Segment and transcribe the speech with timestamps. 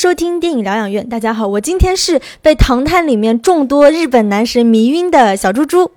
[0.00, 1.06] 收听电影疗养院。
[1.10, 5.90] 大家好，我今天是被《唐探》里面众多日本男神迷晕的小猪猪。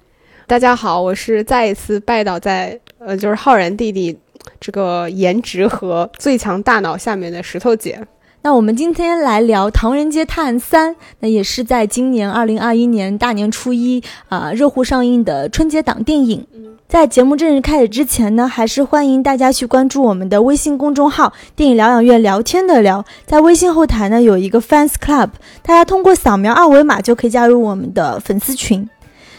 [0.46, 4.20] 大家好，我是再一次拜倒在呃，就是浩然弟弟
[4.60, 7.98] 这个颜值和最强大脑下面的石头姐。
[8.46, 16.46] 那我们今天来聊《唐人街探案三》，那也是在今年二零二一年大年初一啊、热乎上映的春节档电影。
[16.90, 23.06] 在节目正式开始之前呢，还是欢迎大家去关注我们的微信公众号“电影疗养院聊天的聊”。
[23.26, 25.30] 在微信后台呢有一个 Fans Club，
[25.62, 28.90] 大家通过扫描二维码就可以加入我们的粉丝群。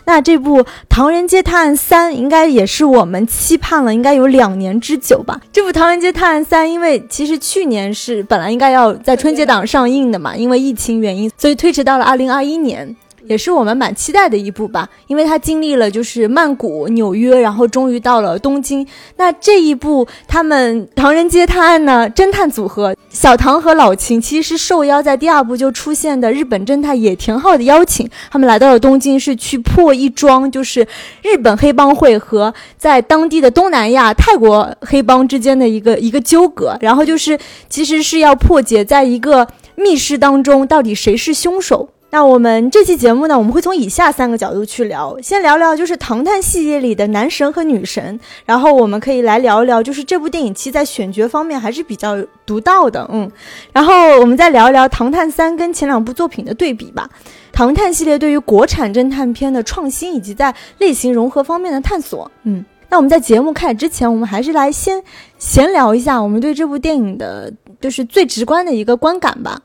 [0.07, 5.41] 那这部《唐人街探案三》应该也是我们期盼了，应该有两年之久吧。
[5.53, 12.95] 这部《唐人街探案三》，因为其实去年是本来应该要在春节档上映的嘛，因为疫情原因，所以推迟到了二零二一年。
[13.27, 18.87] 也是我们蛮期待的一部吧，因为它经历了就是曼谷、纽约，然后终于到了东京。
[19.17, 30.87] 那这一部他们唐人街探案呢，侦探组合小唐和老秦其实是受邀在第二部就出现的日本侦探野田昊的邀请，他们来到了东京，是去破一桩就是
[31.23, 41.89] 日本黑帮会和在当地的东南亚泰国黑帮之间的一个一个纠葛，然后就是其实是要破解在一个密室当中到底谁是凶手。
[42.15, 45.19] 那我们这期节目呢，我们会从以下三个角度去聊。
[45.21, 53.29] 先聊聊就是《唐探》系列里的男神和女神，然后我们可以来聊一聊，就是这部电影其实在选角方面还是比较独到的，嗯。
[53.73, 57.11] 然后我们再聊一聊《唐探三》跟前两部作品的对比吧。
[57.53, 62.65] 《唐探》系列对于国产侦探片的创新以及在类型融合方面的探索，嗯。
[62.91, 65.03] 那我们在节目开始之前，我们还是来先
[65.37, 69.61] 闲聊一下我们对这部电影的，就是最直观的一个观感吧。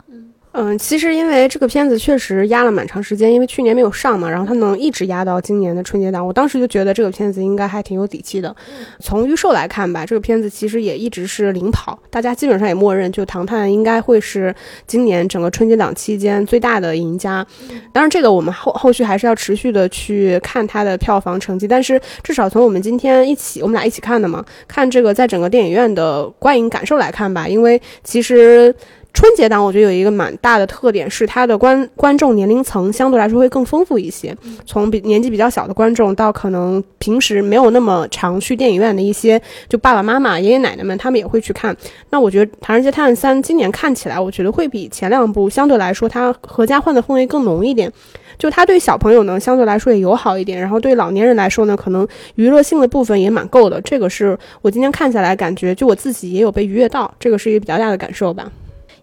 [0.52, 8.54] 嗯，其实因为这个片子确实压了蛮长时间，因为去年没有上嘛，然后它能一直压到今年的春节档，我当时就觉得这个片子应该还挺有底气的。
[8.98, 14.52] 从预售来看吧，这个片子其实也一直是领跑，大家基本上也默认，就《唐探》应该会是
[14.88, 17.46] 今年整个春节档期间最大的赢家。
[17.92, 28.74] 当然，这个我们后后续还是要持续的去看它的票房成绩，但是至少从我们今天一起，我们俩一起看的嘛，看这个在整个电影院的观影感受来看吧，因为其实。
[29.12, 34.34] 春节档我觉得有一个蛮大的特点是它的观观众年龄层相对来说会更丰富一些，
[34.64, 41.76] 从比年纪比较小的观众到可能平时没有那么常去电影院的一些就爸爸妈妈、爷爷奶奶们，他们也会去看。
[42.10, 47.92] 那我觉得《唐人街探案三》今年看起来，我觉得会比前两部相对来说它合家欢的氛围更浓一点。
[48.38, 53.78] 就它对小朋友呢相对来说也友好一点，然后对老年人来说呢，可能娱乐性的部分也蛮够的。
[53.82, 58.50] 这个是我今天看下来感觉，就我自己也有被愉悦到，这个是一个比较大的感受吧。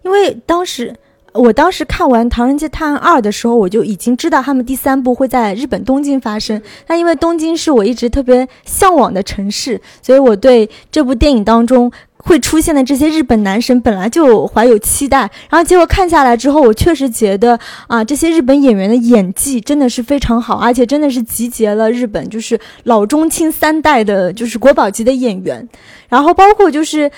[0.08, 0.94] 因为当时，
[1.34, 6.60] 我当时看完《唐人街探案二》的时候，我就已经知道他们第三部会在日本东京发生。
[6.86, 15.30] 那因为东京是我一直特别向往的城市，所以我对这部电影当中会出现的这些日本男神本来就怀有期待。
[15.50, 25.68] 然后结果看下来之后，我确实觉得啊，这些日本演员的演技真的是非常好，而且真的是集结了日本就是老中青三代的，就是国宝级的演员。
[26.08, 27.10] 然后包括就是。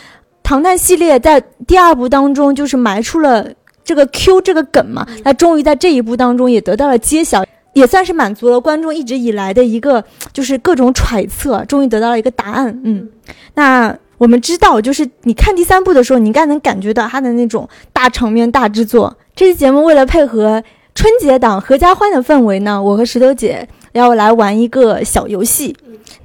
[0.50, 3.46] 唐探系列在第二部当中就是埋出了
[3.84, 12.80] 这个 Q 这个梗嘛，那终于在这一部当中也得到了揭晓，也算是满足了观众一直以来的一个就是各种揣测，终于得到了一个答案。
[12.82, 13.08] 嗯，
[13.54, 19.16] 那我们知道，就是你看第三部的时候，你应该能感觉到它的那种大场面、大制作。
[19.36, 20.60] 这期节目为了配合
[20.96, 25.76] 春节档合家欢的氛围呢，我和石头姐要来玩一个小游戏。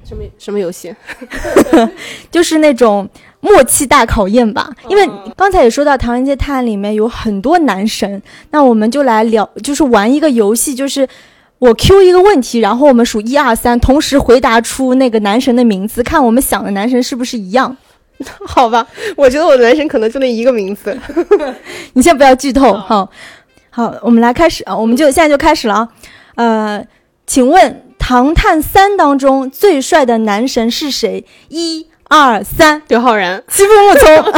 [0.04, 0.96] 什么什么游戏？
[2.32, 3.08] 就是那种。
[3.46, 5.08] 默契大考验吧，因为
[5.38, 8.20] 刚才也说到《唐人街探案》里面有很多男神，
[8.50, 11.08] 那我们就来聊，就是玩一个游戏，就是
[11.60, 17.78] 我 Q 一个问题，然后我们数一二三，同时回答出那个男神的名字，看我们想的男神是不是一样。
[18.48, 20.98] 好吧，我觉得我的男神可能就那一个名字。
[21.94, 23.08] 你先不要剧透哈。
[23.70, 25.90] 好，我们来开始啊，我们就现在就开始了啊。
[26.36, 26.86] 呃，
[27.28, 27.72] 请问
[28.08, 31.26] 《唐探三》当中最帅的男神是谁？
[31.50, 31.88] 一。
[32.08, 34.34] 二三，刘昊然，欺负木聪，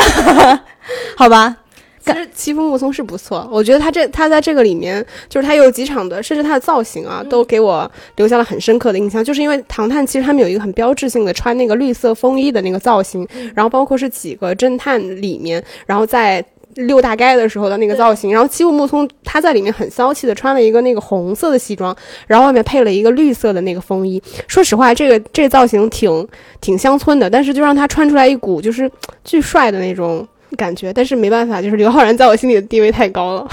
[1.18, 1.54] 好吧，
[2.00, 9.22] 其实欺负木聪是不错，我觉得他这他在这个里面，就是他有几场的，甚至他的造型啊，都给我留下了很深刻的印象。
[9.22, 16.42] 就是因为唐探其实他们有一个很标志性的穿那个绿色风衣的那个造型，然后包括是几个侦探里面，然后在。
[16.86, 21.96] 溜大街的时候的那个造型，然后七木木聪他在里面很骚气的穿了一个那个红色的西装，
[22.28, 24.22] 然后外面配了一个绿色的那个风衣。
[24.48, 26.28] 说实话，这个这个造型挺
[26.62, 28.90] 挺乡村的，但是就让他穿出来一股就是
[29.26, 30.94] 巨帅的那种感觉。
[30.94, 33.48] 但是没办法，就是刘昊然在我心里的地位太高了。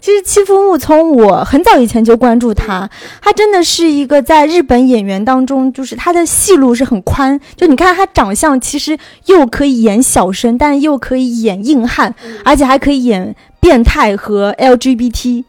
[0.00, 2.88] 其实欺负木聪，我很早以前就关注他，
[3.20, 7.38] 他真的是一个在日本演员当中，就是他的戏路是很宽。
[7.54, 12.14] 就你看他长相，其实又可以演小生，但又可以演硬汉，
[12.44, 15.44] 而且还可以演变态和 LGBT。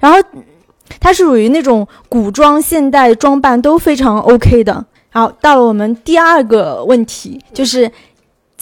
[0.00, 0.18] 然后
[0.98, 4.84] 他是属于那种古装、现代装扮都非常 OK 的。
[5.10, 7.90] 好，到了我们第二个问题，就是。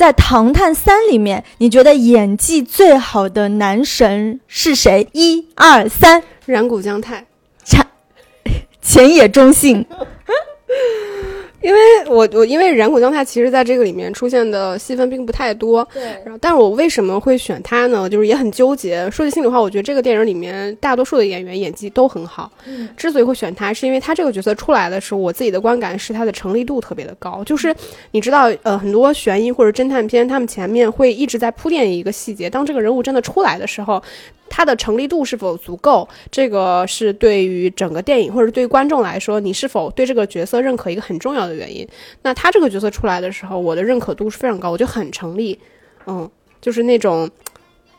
[0.00, 5.06] 在《唐探三》里面，你觉得演技最好的男神是谁？
[5.12, 7.26] 一、二、三，染谷将太，
[7.62, 7.86] 前
[8.80, 9.84] 前野忠信。
[11.62, 16.02] 因为我我因为染谷将太其实在这个里面出现的戏份并不太多，对。
[16.24, 18.08] 然后，但是我为什么会选他呢？
[18.08, 19.10] 就是也很纠结。
[19.10, 22.50] 说句心里话，我觉得这个电影里面大多数的演员演技都很好。
[22.66, 22.88] 嗯。
[22.96, 27.44] 之所以会选他，是因为他这个角色出来的时候，我自己的观感是他的成立度特别的高。
[27.44, 27.74] 就是
[28.12, 34.02] 你知道，呃，很多悬疑或者侦探片，他们前面会一直在铺垫一个细节，当这个人物真的出来的时候。
[34.50, 36.06] 它的成立度是否足够？
[36.30, 41.88] 这个是对于整个电影或者对于观众来说，你是否对这个角色认可一个很重要的原因。
[42.20, 45.58] 那他这个角色出来的时候，我的认可度是非常高，我就很成立。
[46.06, 46.28] 嗯，
[46.60, 47.30] 就是那种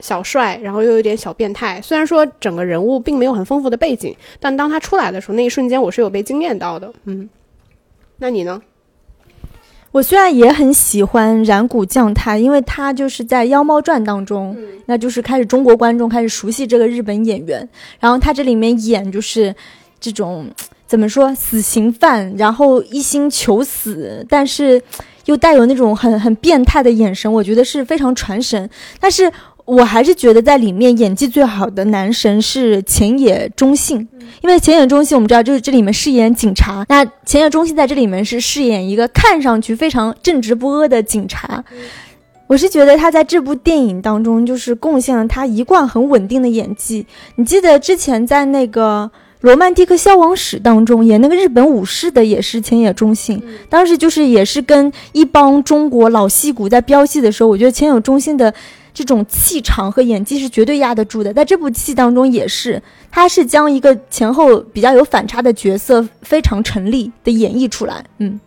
[0.01, 1.81] 小帅，然后又有点小变态。
[1.81, 6.91] 虽然说整个人物并没有很丰富的背景，但当他出来的时候，那一瞬间我是有被惊艳到的。
[7.05, 7.29] 嗯，
[8.17, 8.61] 那你呢？
[9.91, 14.55] 我虽然也很喜欢染谷将太，因为他就是在《妖猫传》当中，
[14.85, 17.67] 那就是开始中国观众开始熟悉这个日本演员。
[17.99, 19.53] 然后他这里面演就是
[19.99, 20.49] 这种
[20.87, 24.81] 怎么说死刑犯，然后一心求死，但是
[25.25, 28.69] 又带有那种很很变态的眼神，我觉得是非常传神。
[28.99, 29.31] 但是。
[29.71, 34.05] 我还是觉得在里面演技最好的男神是前野忠信，
[34.41, 41.63] 因为前野忠信我们知道就是这里面饰演警察，那前野忠信在这里面是饰演一个看上去非常正直不阿的警察。
[42.47, 47.05] 我是觉得他在这部电影当中就是贡献了他一贯很稳定的演技。
[47.37, 49.09] 你记得之前在那个
[49.39, 58.53] 《罗曼蒂克消亡史》当中演那个日本武士的也是前野忠信，当时就是也是跟一帮中国老戏骨在飙戏的时候，我觉得前野忠信的。
[58.93, 68.03] 这种气场和演技是绝对压得住的，在这部戏当中也是，他是将一个前后比较有反差的角色非常成立的演绎出来。
[68.17, 68.37] 嗯，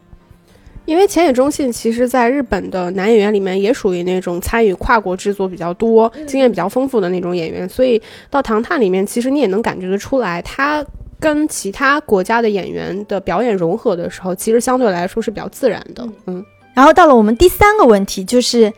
[0.84, 10.84] 因为浅野忠信其实在日本的男演员里面也属于那种参与跨国制作比较多、经验比较丰富的那种演员，所以到《唐探》里面，其实你也能感觉得出来，他
[11.18, 16.06] 跟其他国家的演员的表演融合的时候，其实相对来说是比较自然的。
[16.26, 16.44] 嗯，
[16.74, 18.70] 然后到了我们第三个问题，就是。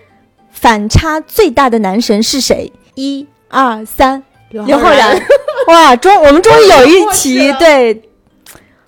[0.59, 2.73] 反差最大的男神是谁？
[2.95, 5.23] 一、二、三，刘昊然。
[5.69, 8.03] 哇，终我们终于有一题 对，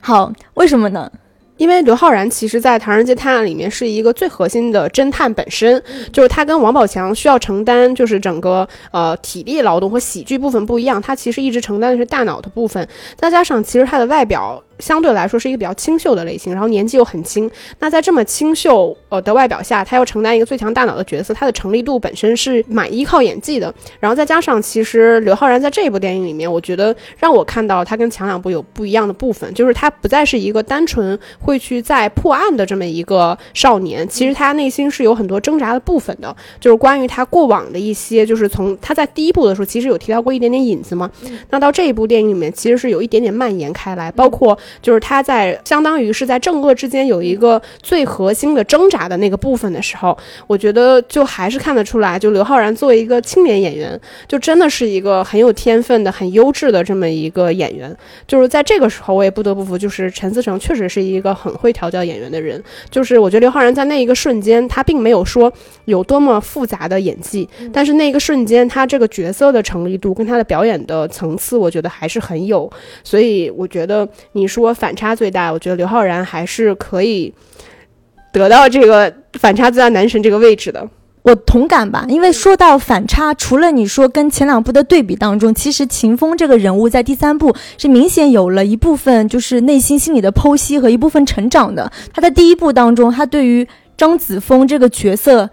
[0.00, 1.12] 好，为什么呢？
[1.58, 14.62] 因为刘昊然其实，在《唐人街探案》里面是一个最核心的侦探本身，就是他跟王宝强需要承担就是整个呃体力劳动和喜剧部分不一样，他其实一直承担的是大脑的部分，再加上其实他的外表。
[14.78, 17.50] 相对来说是一个比较清秀的类型，然后年纪又很轻。
[17.80, 23.72] 那在这么清秀呃的外表下，他要承担一个最强大脑的角色，他的成立度本身是蛮依靠演技的。
[23.98, 36.34] 然后再加上，其实刘昊然在这一部电影里面，我觉得让我看到他跟前两部有不一样的部分，就是他不再是一个单纯会去在破案的这么一个少年，其实他内心是有很多挣扎的部分的。
[36.60, 41.10] 就是关于他过往的一些，就是从他在第一部的时候其实有提到过一点点影子嘛。
[41.50, 44.56] 那到这一部电影里面，其实是有一点点蔓延开来，包括。
[44.80, 57.96] 就是他在相当于是在正恶之间有一个最核心的挣扎的那个部分的时候，我觉得就还是看得出来，就刘昊然作为一个青年演员，就真的是一个很有天分的、很优质的这么一个演员。
[58.26, 62.62] 就是在这个时候，我也不得不服，就是陈思诚确实是一个很会调教演员的人。
[62.90, 65.52] 就是我觉得刘昊然在那一个瞬间，他并没有说
[65.86, 72.70] 有多么复杂的演技，但是那一个瞬间他这个角色的成立度跟他的表演的层次，我觉得还是很有。
[73.02, 74.57] 所以我觉得你说。
[74.74, 77.32] 反差最大，我觉得刘昊然还是可以
[78.32, 80.88] 得到这个反差最大男神这个位置的。
[81.22, 91.90] 我同感吧，因为说到反差，除了你说跟前两部的对比当中，其实秦风这个人物在第三部是明显有了一部分就是内心心理的剖析和一部分成长的。
[92.12, 95.50] 他在第一部当中，他对于张子枫这个角色。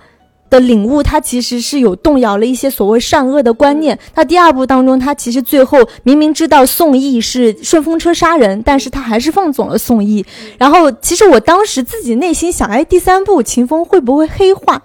[0.55, 3.97] 的领悟，他其实是有动摇了一些所谓善恶的观念。
[4.13, 10.25] 他第二部当中，他其实最后明明知道宋义是顺风车杀人，但是他还是放走了宋义。
[10.57, 14.81] 然后，其实我当时自己内心想，哎，第三部秦风会不会黑化？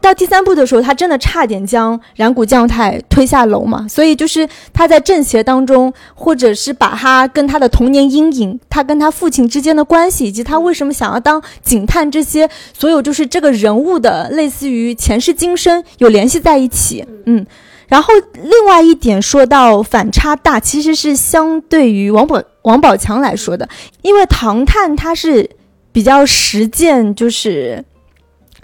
[0.00, 3.86] 到第三部的时候，他真的差点将染谷将太推下楼嘛。
[3.86, 17.04] 所以就是他在正邪当中，或者是把他跟他的童年阴影，他跟他父亲之间的关系，以及他为什么想要当警探，这些所有就是这个人物的类似于前世今生有联系在一起。
[17.26, 17.44] 嗯，
[17.86, 23.68] 然后另外一点说到反差大，其实是相对于王宝王宝强来说的，
[24.00, 25.50] 因为唐探他是
[25.92, 27.84] 比较实践，就是。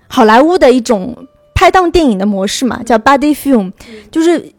[0.09, 1.17] 好莱坞的一种
[1.55, 3.73] 拍档电影的模式嘛，叫 buddy film，
[4.11, 4.53] 就是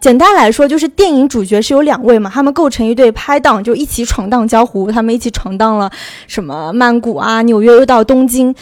[0.00, 5.90] 简单来说，就是电影主角是有两位嘛，他们构成一对拍档，就一起闯荡江湖，他们一起闯荡了
[6.26, 8.54] 什么曼谷啊、纽约，又到东京。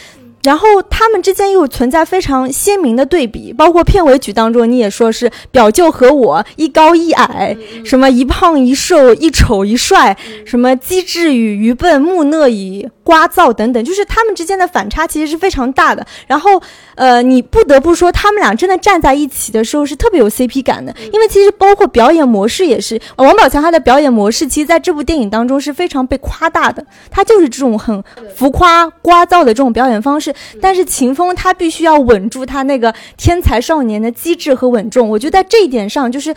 [0.43, 7.55] 然后他们之间又存在非常鲜明的对比，包括片尾曲当中，你也说是表舅和我一高一矮，
[7.85, 16.05] 什么一胖一瘦，一丑一帅，什么机智与愚笨，木讷与聒噪等等，就是他们之间的反差其实是非常大的。
[16.27, 16.61] 然后，
[16.95, 28.03] 呃，你不得不说，他们俩真的站在一起的时候是特别有 CP 感的，因为其实包括表演模式也是，王宝强他的表演模式，其实在这部电影当中是非常被夸大的，他就是这种很
[28.35, 30.33] 浮夸、聒噪的这种表演方式。
[30.61, 36.33] 但是秦风他必须要稳住他那个天才少年的机智和稳重，我觉得在这一点上，就是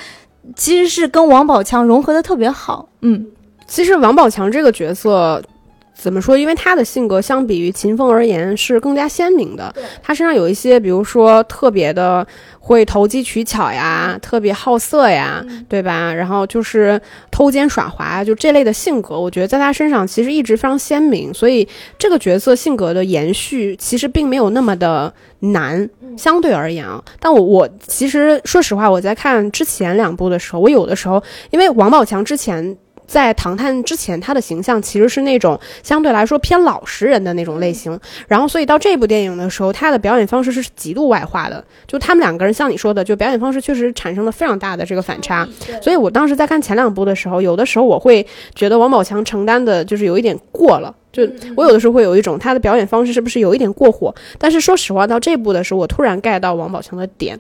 [0.57, 2.89] 其实是跟王宝强融合的特别好。
[3.03, 3.27] 嗯，
[3.67, 5.43] 其实王宝强这个角色。
[6.05, 6.37] 怎么说？
[6.37, 9.75] 因为他的性格相比于秦风而言是更加鲜明的。
[10.03, 12.27] 他身上有一些，比如说特别的
[12.61, 16.13] 会投机取巧呀，特别好色呀，对吧？
[16.13, 21.33] 然后就是偷奸耍滑，就这类的性格，我觉得在他身上其实一直非常鲜明。
[21.33, 21.67] 所以
[21.99, 27.03] 这个角色性格的延续其实并没有那么的难，相对而言啊。
[27.19, 32.77] 但我我其实说实话，我在看之前两部的时候，我有的时候因为王宝强之前。
[33.07, 41.65] 在《唐探》之前，他的形象其实是那种相对来说偏老实人的那种类型，然后所以到这部电影的时候，他的表演方式是极度外化的。
[41.87, 45.47] 就他们两个人，像你说的，就表演方式确实产生了非常大的这个反差。
[45.83, 50.95] 所以我当时在看前两部的时候，有的时候我会觉得王宝强承担的就是有一点过了。
[51.15, 51.23] 就
[51.57, 54.15] 我有的时候会有一种他的表演方式是不是有一点过火？
[54.37, 57.39] 但是说实话，到这部的时候，我突然 get 到王宝强的点，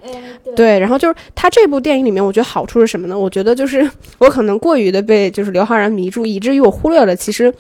[0.54, 3.18] 对，然后就是他这部电影里面，我觉得好处是什么呢？
[3.18, 3.86] 我觉得就是
[4.18, 7.52] 我可能过于的被就是刘昊然迷住，以至于我忽略了其实。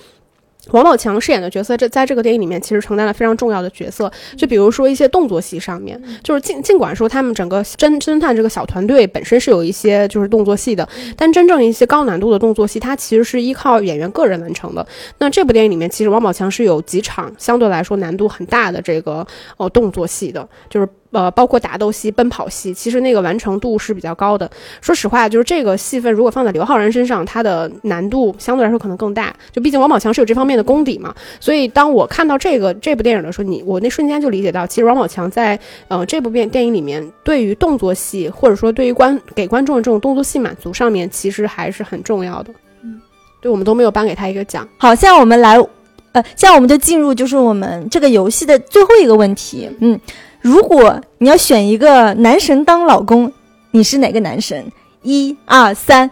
[0.70, 4.10] 王宝强饰演的角色，这在这个电影里面其实承担了非常重要的角色。
[4.36, 14.86] 就比如说一些动作戏上面，就是尽尽管说他们整个侦侦探这个小团队本身是有一些就是动作戏的，但真正一些高难度的动作戏，它其实是依靠演员个人完成的。
[15.18, 19.26] 那这部电影里面，其实王宝强是有几场相对来说难度很大的这个
[19.58, 20.88] 呃动作戏的，就是。
[21.14, 24.50] 呃，包括打斗戏、奔跑戏，其实那个完成度是比较高的。
[24.80, 29.32] 说实话，就是这个戏份如果放在刘昊然身上，他的难度相对来说可能更大。
[29.52, 31.14] 就毕竟王宝强是有这方面的功底嘛。
[31.38, 35.56] 所以当我看到这个这部电影的时候，你我那瞬间就理解到，其实王宝强在
[35.86, 42.52] 呃这部电电影里面，对于动作戏或者说对于观给观众的这种动作戏满足上面，其实还是很重要的。
[42.82, 43.00] 嗯，
[43.40, 44.68] 对我们都没有颁给他一个奖。
[44.78, 45.56] 好，现在我们来，
[46.10, 49.70] 呃，现在我们就进入就是我们这个游戏的最后一个问题。
[49.78, 50.00] 嗯。
[50.44, 53.32] 如果你要选一个男神当老公，
[53.70, 54.70] 你是哪个男神？
[55.00, 56.10] 一二三，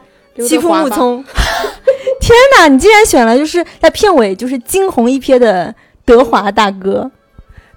[0.48, 1.22] 欺负木聪。
[2.18, 5.74] 天哪，你竟然选了就是在片尾就是惊鸿一瞥的
[6.06, 7.10] 德华大哥。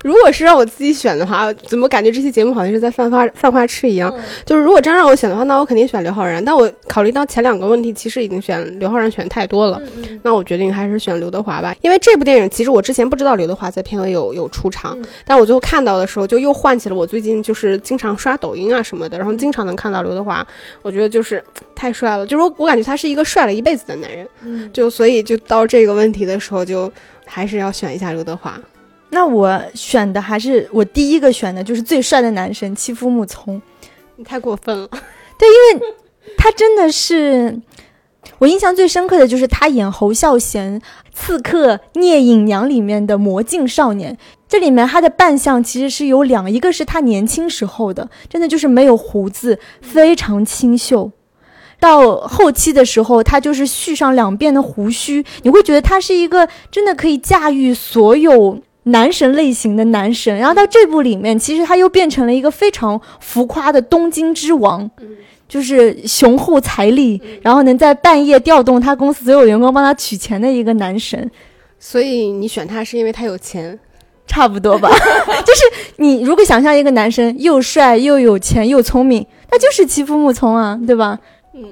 [0.06, 4.14] 如果是让我自己选的话，怎么感觉这期节目好像是在犯花犯花痴一样？
[4.46, 6.46] 就是如果真让我选的话，那我肯定选刘昊然。
[6.46, 9.82] 但我考虑到前两个问题，其实已经选刘昊然选太多了，
[10.22, 11.76] 那我决定还是选刘德华吧。
[11.82, 14.96] 因为这部电影，其实我之前不知道刘德华在片尾有有出场，
[15.26, 20.46] 但我最后看到的时候，就又唤起了我最近就是经常刷抖音啊什么的，然后经常能看到刘德华，
[20.84, 21.44] 我觉得就是
[21.74, 26.92] 太帅了，就是我感觉他是一个帅了一辈子的男人，就所以就到这个问题的时候，就
[27.26, 28.62] 还是要选一下刘德华。
[29.16, 33.62] 那我选的还是我第一个选的，就是最帅的男神欺负木聪，
[34.18, 34.90] 你太过分了。
[35.40, 35.96] 对，因为
[36.38, 37.58] 他真的是
[38.40, 40.82] 我印象最深刻的就是他演侯孝贤
[41.14, 44.18] 《刺客聂隐娘》里面的魔镜少年。
[44.50, 51.10] 这里面他的扮相其实是有两，一个是他年轻时候的，真的就是没有胡子，非常清秀。
[51.80, 58.60] 到后期的时候，他就是蓄上两遍的胡须，你会觉得他是一个真的可以驾驭所有。
[58.86, 64.90] 男神类型的男神，然后到这部里面，其实他又变成了一个非常浮夸的东京之王，
[65.48, 71.30] 就是雄厚财力，然后能在半夜调动他公司所有员工帮他取钱的一个男神。
[71.80, 73.78] 所以你选他是因为他有钱？
[74.28, 74.90] 差不多吧。
[75.46, 81.20] 就是你如果想象一个男生又帅又有钱又聪明，那就是欺负木聪啊，对吧？
[81.54, 81.72] 嗯，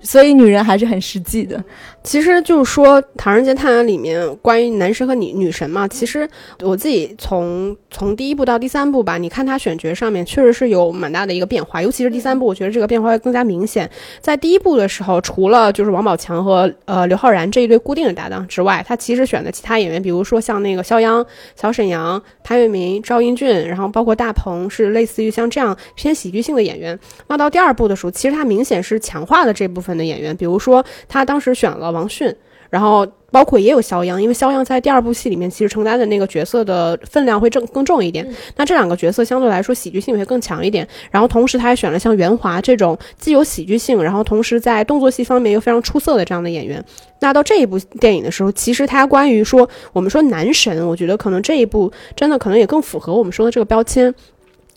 [0.00, 1.62] 所以女人还是很实际的。
[2.04, 6.28] 其实就是说，《唐人街探案》里面关于男神和女女神嘛，其实
[6.60, 13.88] 我自己从从第一部到第三部吧，你看他选角上面确实是有蛮大的一个变化，尤其是第三部，我觉得这个变化会更加明显。
[14.20, 26.98] 在第一部的时候，除了就是王宝强和呃刘昊然这一对固定的搭档之外，他其实选的其他演员，比如说像那个肖央、小沈阳、潘粤明、赵英俊，然后包括大鹏，是类似于像这样偏喜剧性的演员。
[27.28, 31.91] 那到第二部的时候，其实他明显是强化了这部分的演员，比如说他当时选了。
[31.92, 32.34] 王迅，
[32.70, 38.26] 然后包括也有肖央，因为肖央在第二部戏里面其实承担的那个角色的分量会更更重一点。
[38.56, 40.86] 那这两个角色相对来说喜剧性会更强一点。
[41.10, 46.84] 然后同时他还选了像袁华这种既有喜剧性，然后同时在动作戏方面又非常出色的这样的演员。
[47.20, 54.12] 那到这一部电影的时候，其实他关于说我们说男神，我觉得可能这一部真的可能也更符合我们说的这个标签。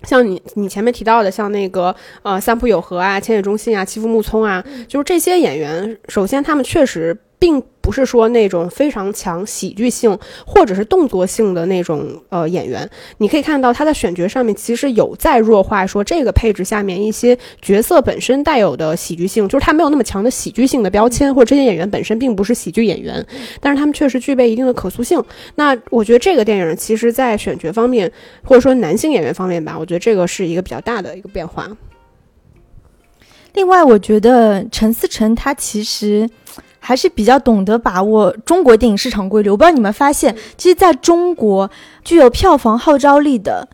[0.06, 7.18] 像你你前面提到的，像那个呃三浦友和啊、千叶忠信啊、欺负木聪啊，就是这些演员，首先他们确实。
[7.38, 12.90] 并不是说那种非常强喜剧性或者是动作性的那种呃演员，
[13.20, 23.24] 你可以看到他在选角上面其实有在弱化说这个配置下面一些角色本身带有的喜剧性，就是他没有那么强的喜剧性的标签，或者这些演员本身并不是喜剧演员，
[23.62, 25.24] 但是他们确实具备一定的可塑性。
[25.54, 28.12] 那我觉得这个电影其实在选角方面，
[28.44, 31.70] 或者说男性演员方面吧，我觉得这个是一个比较大的一个变化。
[33.54, 36.28] 另外，我觉得陈思诚他其实。
[36.86, 39.50] 还是比较懂得把握中国电影市场规律。
[39.50, 41.70] 我不知道你们发现，其实在中国
[42.04, 43.68] 具有票房号召力的。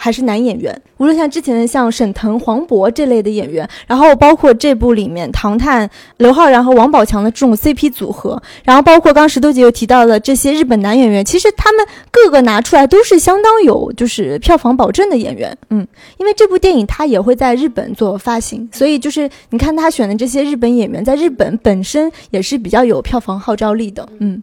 [0.00, 15.54] 还是男演员，无论像之前的像沈腾、黄渤这类的演员，然后包括这部里面唐探刘昊然和王宝强的这种 CP 组合，然后包括刚石头姐又提到的这些日本男演员，其实他们各个拿出来都是相当有就是票房保证的演员。
[15.70, 15.84] 嗯，
[16.18, 24.08] 因为这部电影它也会在日本做发行，所以就是你看他选的这些日本演员，在日本本身也是比较有票房号召力的。
[24.20, 24.40] 嗯，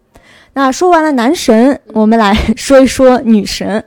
[0.53, 3.81] 那说完了男神，我们来说一说女神。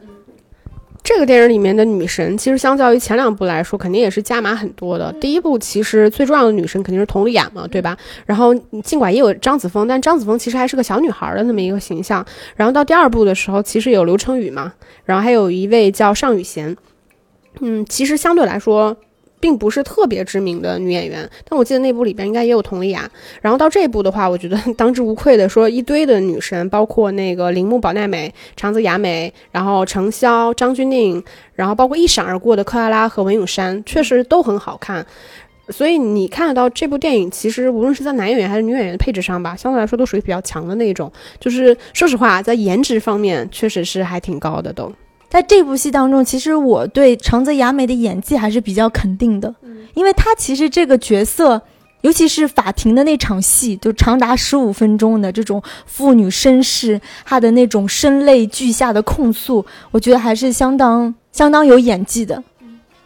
[1.09, 5.11] 这个电影里面的女神，其实相较于前两部来说，肯定也是加码很多的。
[5.14, 7.97] 第一部其实最重要的女神肯定是佟丽娅嘛，对吧？
[8.27, 12.23] 然后尽管也有张子枫，但张子枫其实还是个小女孩的那么一个形象。
[12.57, 14.71] 然后到第二部的时候，其实有刘承宇嘛，
[15.07, 16.77] 然后还有一位叫尚雨贤，
[17.61, 18.94] 嗯，其实相对来说。
[19.40, 23.11] 并不是特别知名的女演员，但我记得那部里边应该也有佟丽娅。
[23.40, 31.22] 然后到这部的话，我觉得当之无愧的说一堆的女神，包括那个铃木保奈美、长泽雅美，然后程潇、张钧甯，
[31.55, 35.07] 然后包括一闪而过的克拉拉和文咏珊，确实都很好看。
[35.70, 41.12] 所以你看得到这部电影，其实无论是在男演员还是女演员的配置上吧，相对来说都属于比较强的那种。
[41.38, 44.90] 就是说实话，在颜值方面确实是还挺高的都。
[45.29, 49.55] 在这部戏当中，其实我对长泽雅美的演技还是比较肯定的，
[49.95, 51.61] 因为她其实这个角色，
[52.01, 62.43] 尤其是法庭的那场戏，就长达十五分钟的这种妇女身世，她的那种声泪俱下的控诉，我觉得还是相当相当有演技的。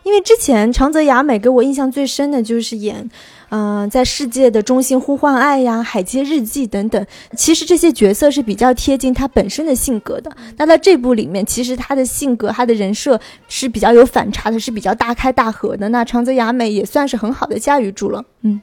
[0.05, 3.11] 因为之前长泽雅美给我印象最深的就是演。
[3.55, 10.35] 嗯，在世界的中心呼唤爱呀，海街日记等等，其实这些角色是比较贴近他本身的性格的。
[10.57, 15.87] 那在这部里面，其实他的性格、他的人设是比较有反差的，是比较大开大合的。
[15.91, 18.25] 那长泽雅美也算是很好的驾驭住了。
[18.41, 18.59] 嗯，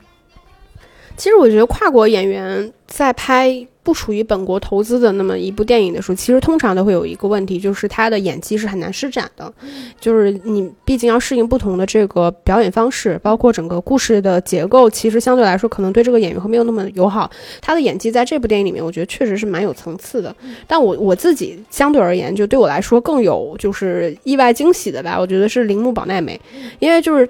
[1.20, 3.68] 其实我觉得跨国演员在拍。
[3.82, 9.52] 不属于本国投资的那么一部电影的时候，其实通常都会有一个问题，就是他的演技是很难施展的。
[10.00, 17.32] 就是你毕竟要适应不同的这个表演方式，包括整个故事的结构，其实相对来说可能对这个演员会没有那么友好。
[17.62, 20.36] 他的演技在这部电影里面，我觉得确实是蛮有层次的。
[20.68, 26.40] 但我我自己相对而言，就对我来说更有就是意外惊喜的吧，我觉得是铃木保奈美，
[26.78, 27.28] 因为就是。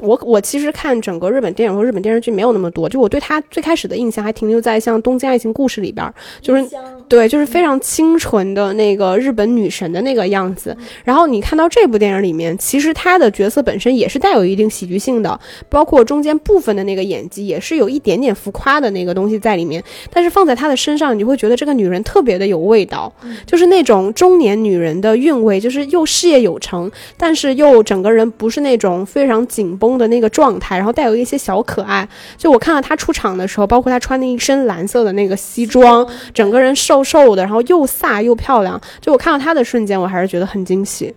[0.00, 6.66] 我我其实看整个日本电影和日本电视剧没有那么多，就我对他最开始的印象还停留在像《东京爱情故事》里边，就是
[7.08, 10.76] 对，就是非常清纯的那个日本女神的那个样子。
[11.04, 19.82] 然后你看到这部电影里面，其实她的角色本身也是带有一定喜剧性的，包括中间部分的那个演技也是有一点点浮夸的那个东西在里面。
[20.10, 23.12] 但是放在她的身上，你就会觉得这个女人特别的有味道，
[23.46, 29.92] 就是那种中年女人的韵味，就是又事业有成，但是又整个人不是那种非常紧绷。
[29.98, 32.08] 的那个状态，然后带有一些小可爱。
[32.36, 38.80] 就我看到她出场的时候，包括她穿的一身蓝色的那个西装，整个人瘦瘦的，然后又飒又漂亮。
[39.00, 41.14] 就我看到她的瞬间，我还是觉得很惊喜。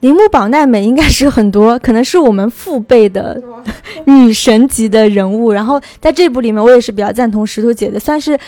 [0.00, 3.40] 铃木保奈美应该是很多，可能是我们父辈的
[4.04, 5.52] 女神级的人物。
[5.52, 8.38] 然后在这部里面，我也是比较赞同石头姐的，算是。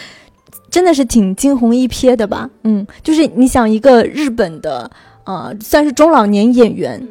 [0.70, 2.50] 真的是挺惊鸿一瞥的吧？
[2.64, 4.90] 嗯，就是你想一个日本的
[5.24, 7.08] 呃，算是中老年演员，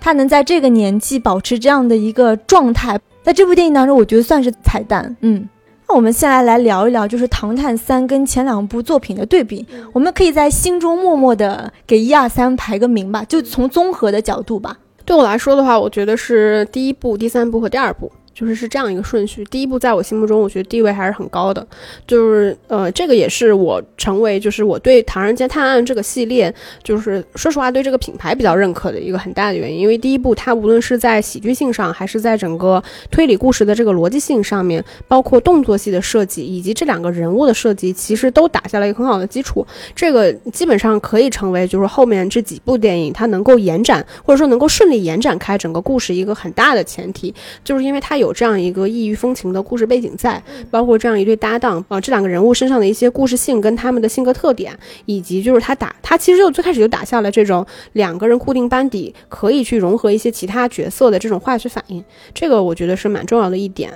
[0.00, 5.16] 他能在这个年纪保持这样的一个状态，在这部电影当中，我觉得算是彩蛋。
[5.20, 5.48] 嗯，
[5.88, 14.76] 那我们先来来聊一聊，就是《唐探三》跟前两部作品的对比，我们可以在心中默默的给一二三排个名吧，就从综合的角度吧。
[15.04, 18.12] 对我来说的话，我觉得是第一部、第三部和第二部。
[18.38, 21.66] 就是是这样一个顺序，第一部在我心目中，我觉得地位还是很高的。
[22.06, 29.80] 就是呃，这个也是我成为就是我对《唐人街探案》这个系列，就是说实话对这个品牌比较认可的一个很大的原因。
[29.80, 39.66] 因为第一部它无论是在喜剧性上，还是在整个推理故事的这个逻辑性上面，包括动作戏的设计，以及这两个人物的设计，其实都打下了一个很好的基础。
[39.96, 48.27] 这个基本上可以成为就是后面这几部电影它能够延展，或者说能够顺利延展开整个故事一个很大的前提，就是因为它有。
[48.28, 63.90] 有这样一个异域风情的故事背景在，包括这样一对搭档啊，这两个人物身上的一些故事性跟他们的性格特点，以及就是他打他其实就最开始就打下了这种两个人固定班底可以去融合一些其他角色的这种化学反应，这个我觉得是蛮重要的一点。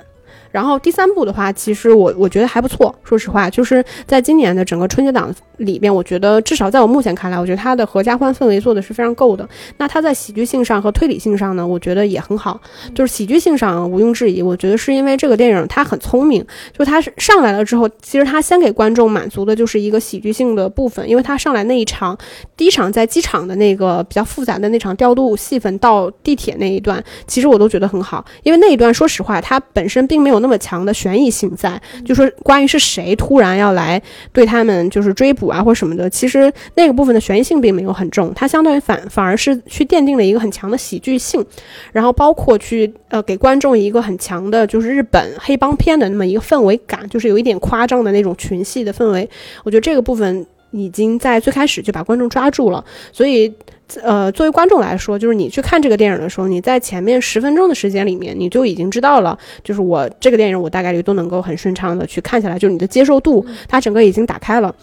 [0.53, 2.93] 然后第三部的话，其实我我觉得还不错。
[3.03, 9.49] 说实话，就是在今年的整个春节档里边，我觉得至少在我目前看来，我觉得它的合家欢氛围做的是非常够的。
[9.77, 12.61] 那它在喜剧性上和推理性上呢，我觉得也很好。
[12.93, 16.45] 就是喜剧性上毋庸置疑，我觉得是因为这个电影它很聪明，
[16.77, 22.15] 就它是上来了之后，其实它先给观众满足的就是一个喜剧性的部分，因为它上来那一场
[22.55, 30.42] 第一场在机场的那个比较复杂的那场调度戏份到地铁那一段，其实我都觉得很好，因为那一段说实话，它本身并没有。
[30.43, 33.99] 那么强的悬疑性在，就说关于是谁突然要来
[34.31, 41.43] 对他们就是追捕啊或什么的，其实那个部分的悬疑性并没有很重，它相当于反反而是去奠定了一个很强的喜剧性，
[41.91, 49.29] 然后包括去呃给观众一个很强的就是日本黑帮片的那么一个氛围感，就是有一点夸张的那种群戏的氛围，
[49.63, 52.83] 我觉得这个部分已经在最开始就把观众抓住了，
[53.13, 53.53] 所以。
[54.01, 64.73] 呃，作为观众来说，就是你去看这个电影的时候，你在前面十分钟的时间里面，你就已经知道了，就是我这个电影我大概率都能够很顺畅的去看下来，就是你的接受度，它整个已经打开了。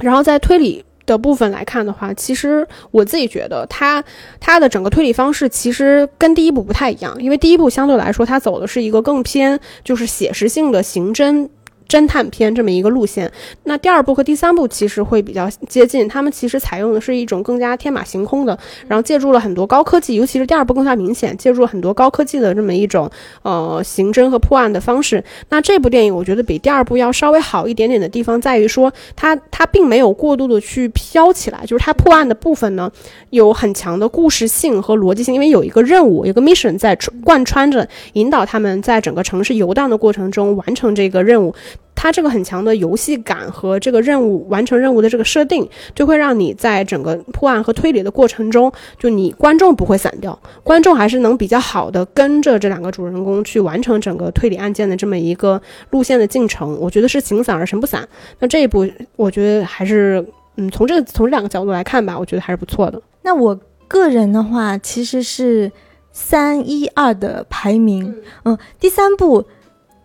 [0.00, 4.04] 然后在推理的部分来看的话，其实我自己觉得它
[4.38, 11.48] 它的整个推理方式其实跟第一部不太一样，因为第一部相对来说它走的是一个更偏就是写实性的刑侦。
[11.88, 13.30] 侦探片这么一个路线，
[13.64, 23.10] 那第二部和第三部其实会比较接近，他们其实采用的是一种更加天马行空的，然后借助了很多高科技，尤其是第二部更加明显，借助了很多高科技的这么一种
[23.42, 25.22] 呃刑侦和破案的方式。
[25.48, 32.90] 那这部电影我觉得比第二部要稍微好一点点的地方在于说，它它并没有过度的去飘起来，就是它破案的部分呢
[33.30, 41.54] 有很强的故事性和逻辑性，因为有一个任务，有个 mission 在贯穿着引导他们在整个城市游荡的过程中完成这个任务。
[41.94, 55.60] 它这个很强的游戏感和这个任务完成任务的这个设定，就会让你在整个破案和推理的过程中，就你观众不会散掉，观众还是能比较好的跟着这两个主人公去完成整个推理案件的这么一个
[55.90, 56.78] 路线的进程。
[56.78, 58.06] 我觉得是形散而神不散。
[58.38, 58.86] 那这一部，
[59.16, 60.24] 我觉得还是，
[60.56, 63.00] 嗯，从这个从这两个角度来看吧，我觉得还是不错的。
[63.22, 63.58] 那我
[63.88, 65.72] 个人的话，其实是
[66.12, 69.46] 三一二的排名，嗯，第三部。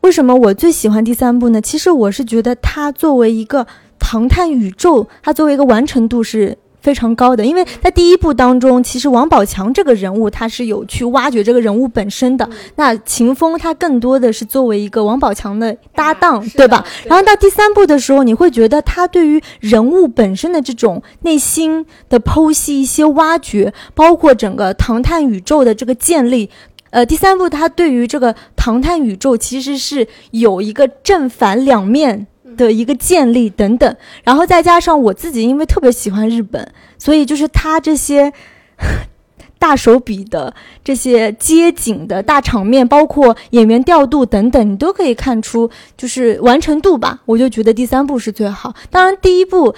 [0.02, 1.62] 为什么我最喜欢第三部呢？
[1.62, 3.66] 其实我是觉得它作为一个
[4.00, 7.46] 唐探宇宙，它作为一个完成度是非常高的。
[7.46, 12.50] 因为在第一部当中，其实王宝强这个人物他是有去挖掘这个人物本身的。
[12.76, 16.84] 那秦风他更多的是作为一个王宝强的搭档，对吧？
[17.06, 26.50] 然后到第三部的时候，你会觉得他对于人物本身的这种内心的剖析、一些挖掘，包括整个唐探宇宙的这个建立。
[26.92, 32.28] 呃，第三部它对于这个唐探宇宙其实是有一个正反两面
[32.58, 38.34] 的一个建立等等，然后再加上我自己因为特别喜欢日本，所以就是它这些
[39.58, 47.22] 大手笔的这些街景的大场面，包括演员调度等等，你都可以看出就是完成度吧。
[47.26, 49.74] 我就觉得第三部是最好，当然第一部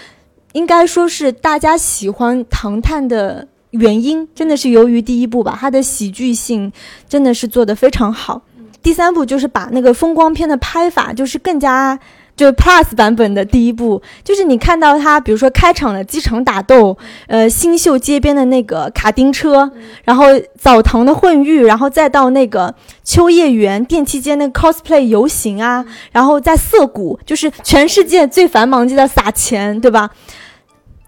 [0.54, 3.49] 应该说是大家喜欢唐探的。
[3.74, 6.72] 原因真的是由于第一部吧，它的喜剧性
[7.08, 8.42] 真的是做得非常好。
[8.82, 11.98] 第三部就是把那个风光片的拍法，就是更加
[12.36, 19.72] 就 Plus 版本的第一部，就是你看到它，比如说开场的机场打斗，呃，新秀街边的那个卡丁车，
[20.04, 20.26] 然后
[20.60, 30.10] 澡堂的混浴，然后再到那个秋叶原电器街那个 cosplay 游行啊，然后在涩谷，就是全世界最繁忙就在撒钱，对吧？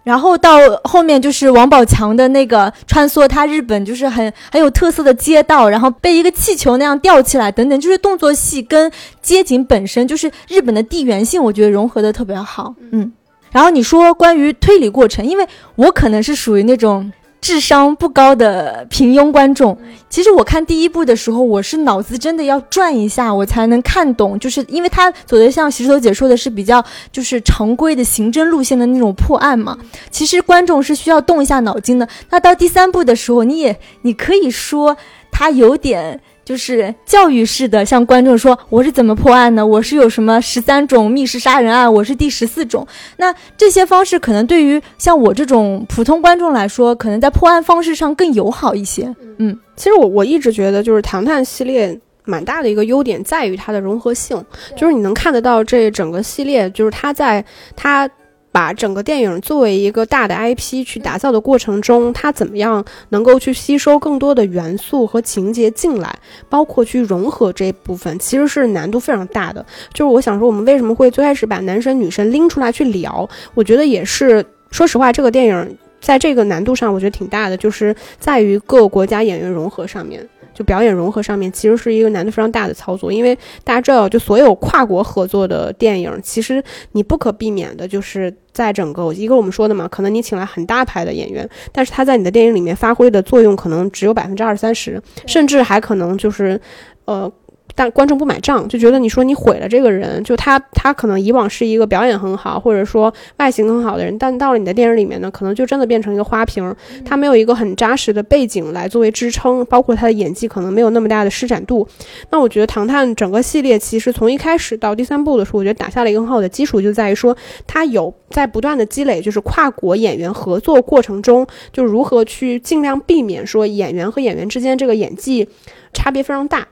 [0.06, 8.90] 然后到后面就是王宝强的那个穿梭他日本就是很很有特色的街道，然后被一个气球那样吊起来等等，就是动作戏跟
[9.22, 12.74] 街景本身就是日本的地缘性，我觉得融合的特别好。
[12.92, 13.12] 嗯，
[13.52, 17.12] 然后你说关于推理过程，因为我可能是属于那种。
[17.46, 19.78] 智商不高的平庸观众，
[20.10, 29.78] 其实我看第一部的时候，我是脑子真的要转一下，我才能看懂，就是因为他走的像石头姐说的是比较就是常规的刑侦路线的那种破案嘛，
[30.10, 32.10] 其实观众是需要动一下脑筋的。
[32.32, 34.98] 那到第三部的时候，你也你可以说
[35.32, 36.20] 他有点。
[36.46, 42.88] 就是教育式的，向观众说我是怎么破案的，我是有什么十三种密室杀人案，我是第十四种。
[43.18, 49.12] 那这些方式可能对于像我这种普通观众来说，可能在破案方式上更友好一些。
[49.40, 54.42] 嗯，其实我我一直觉得，就是《唐探》系列蛮大的一个优点在于它的融合性，
[54.78, 57.44] 就是你能看得到这整个系列，就是它在
[57.76, 58.08] 它。
[58.56, 69.66] 把整个电影作为一个大的 IP 去打造的过程中，它怎么样能够去吸收更多的元素和情节进来，包括去融合这一部分，其实是难度非常大的。
[69.94, 73.30] 就是我想说，我们为什么会最开始把男神女神拎出来去聊？
[73.56, 80.26] 我觉得也是，说实话，这个电影在这个难度上，我觉得挺大的，就是在于各国家演员融合上面。
[80.56, 86.64] 就表演融合上面，其实是一个难度非常大的操作，因为大家知道，就所有跨国合作的电影，其实
[86.94, 96.60] 你不可避免的就是在整个一个我们说的嘛，可能你请来很大牌的演员，但是他在你的电影里面发挥的作用可能只有百分之二三十，甚至还可能就是，
[97.06, 97.32] 呃。
[97.76, 111.86] 但观众不买账，就觉得你说你毁了这个人，就他他可能以往是一个表演很好，或者说外形很好的人，但到了你的电影里面呢，可能就真的变成一个花瓶，他没有一个很扎实的背景来作为支撑，包括他的演技可能没有那么大的施展度。
[112.30, 117.36] 那我觉得《唐探》整个系列其实从一开始到第三部的时候，我觉得打下了一个很好的基础，就在于说
[117.68, 125.50] 他有在不断的积累，就是跨国演员合作过程中，就如何去尽量避免说演员和演员之间这个演技
[125.92, 126.66] 差别非常大。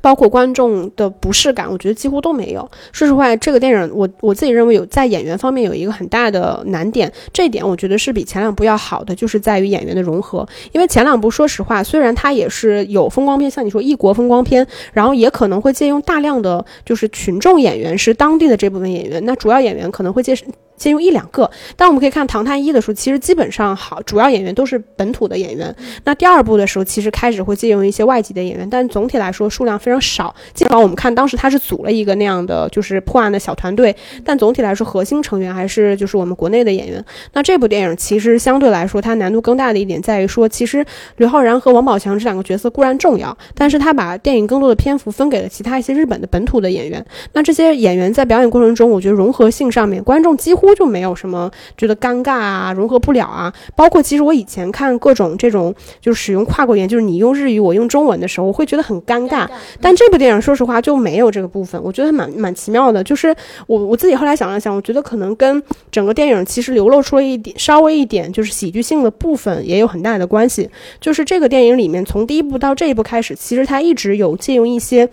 [0.00, 2.70] 包括观众的不适感，我觉得几乎都没有。
[2.92, 10.46] 说实话，这个电影我我自己认为有在演员方面有一个很大的难点，这一点我觉得是比前两部要好的，就是在于演员的融合。
[10.72, 20.34] 因为前两部说实话，虽然它也是有风光片，像你说异国风光片，然后也可能会借用大量的就是群众演员，是当地的这部分演员，那主要演员可能会借
[20.80, 25.72] 借用一两个，但我们可以看《唐探一》的时候，其实基本上好，主要演员都是本土的演员。
[26.04, 30.34] 那第二部的时候，其实开始会借用一些外籍的演员，但总体来说数量非常少。
[30.54, 37.04] 基本上我们看当时他是组了一个那样的就是破案的小团队，但总体来说核心成员还是就是我们国内的演员。
[37.34, 40.82] 那这部电影其实相对来说它难度更大的一点在于说，其实
[41.18, 47.04] 刘昊然和王宝强这两个角色固然重要，但是他把电影更多的篇幅分给了其他一些日本的本土的演员。
[47.34, 50.69] 那这些演员在表演过程中，我觉得融合性上面，观众几乎。
[50.74, 53.52] 就没有什么觉得尴尬啊，融合不了啊。
[53.74, 59.48] 包括其实我以前看各种这种就是使用跨国语言，就是你用日语，我用中文的时候，我会觉得很尴尬。
[59.80, 63.02] 但这部电影说实话就没有这个部分，我觉得蛮蛮奇妙的。
[63.02, 63.34] 就是
[63.66, 70.68] 我我自己后来想了想，我觉得可能跟整个电影其实流露出了一点稍微一点就是喜剧性的部分也有很大的关系。
[71.00, 75.08] 就是这个电影里面从第一部到这一部开始，其实它一直有借用一些。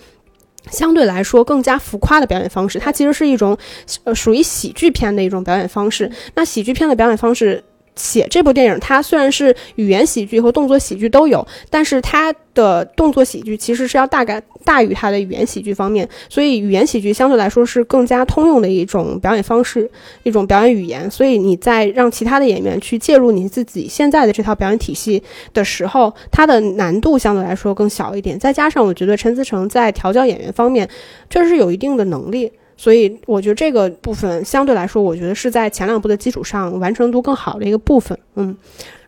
[0.72, 3.58] 相对来说更加浮夸的表演方式，它其实是一种，
[4.04, 6.12] 呃，属于喜剧片的一种表演方式。
[6.36, 7.64] 那喜剧片的表演方式。
[7.98, 19.90] 且这部电影它虽然是语言喜剧和动作喜剧都有，但是它的动作喜剧其实是要大概大于它的语言喜剧方面，所以语言喜剧相对来说是更加通用的一种表演方式，
[20.24, 21.10] 一种表演语言。
[21.10, 25.22] 所以你在让其他的演员去介入你自己现在的这套表演体系
[25.54, 28.38] 的时候，它的难度相对来说更小一点。
[28.38, 30.88] 再加上我觉得陈思诚在调教演员方面
[31.30, 32.52] 确实是有一定的能力。
[32.78, 38.56] 所以我觉得这个部分相对来说，我觉得是在前两部的基础上完成度更好的一个部分，嗯。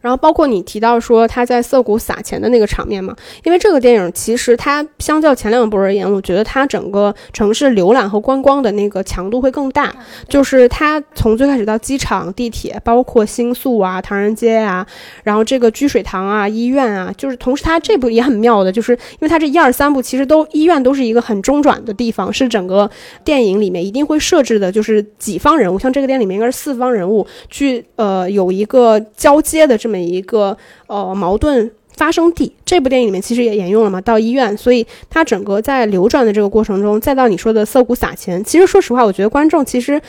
[0.01, 9.93] 然后包括你提到说他在涩谷撒钱的那个场面嘛，因为这个电影其实它相较前两部而言，我觉得它整个城市浏览和观光的那个强度会更大。
[10.29, 14.87] 就是它从最开始到机场、地铁，包括新宿啊、唐人街啊，
[15.23, 22.89] 然后这个居水塘啊、医院啊，就是同时它这部也很妙的，就是因为它这一二三部其实都医院都是一个很中转的地方，是整个
[23.25, 29.88] 电影里面一定会设置的，就是几方人物，像这个电影里面应该是四方人物去呃有一个交接的这。
[29.89, 39.99] 这么一个呃矛盾发生地，这部电影里面其实也沿用了嘛，到医院，所以它整个在流转的这个过程中，再到你说的涩谷撒钱，其实说实话，我觉得观众其实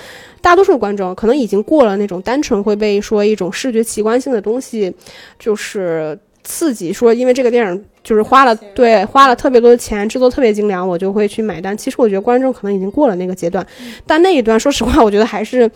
[0.42, 4.94] 大多数观众可能已经过了那种单纯会被说一种视觉奇观性的东西
[5.38, 11.74] 就是刺激，说因为这个电影就是花了对花了特别多的钱，制作特别精良，我就会去买单。
[11.74, 13.66] 其实我觉得观众可能已经过了那个阶段，
[14.06, 15.70] 但那一段说实话，我觉得还是。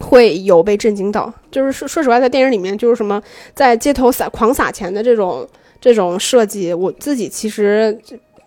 [0.00, 1.32] 会有被震惊到。
[1.50, 3.22] 就是说说实话，在电影里面，就是什么
[3.54, 5.48] 在街头撒狂撒钱的这种
[5.80, 7.98] 这种设计，我自己其实。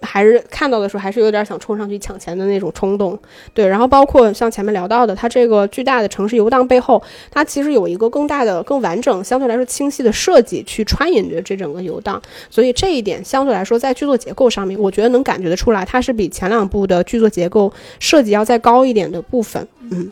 [0.04, 3.16] 还是看到的时候，还是有点想冲上去抢钱的那种冲动。
[3.54, 12.20] 对，然后包括像前面聊到的，它这个巨大的城市游荡背后，它其实有一个更大的、更完整、相对来说清晰的设计去穿引着这整个游荡。
[12.50, 19.68] 所以这一点相对来说，在剧作结构上面，我觉得能感觉得出来，它是比前两部的剧作结构设计要再高一点的部分。
[19.92, 20.12] 嗯，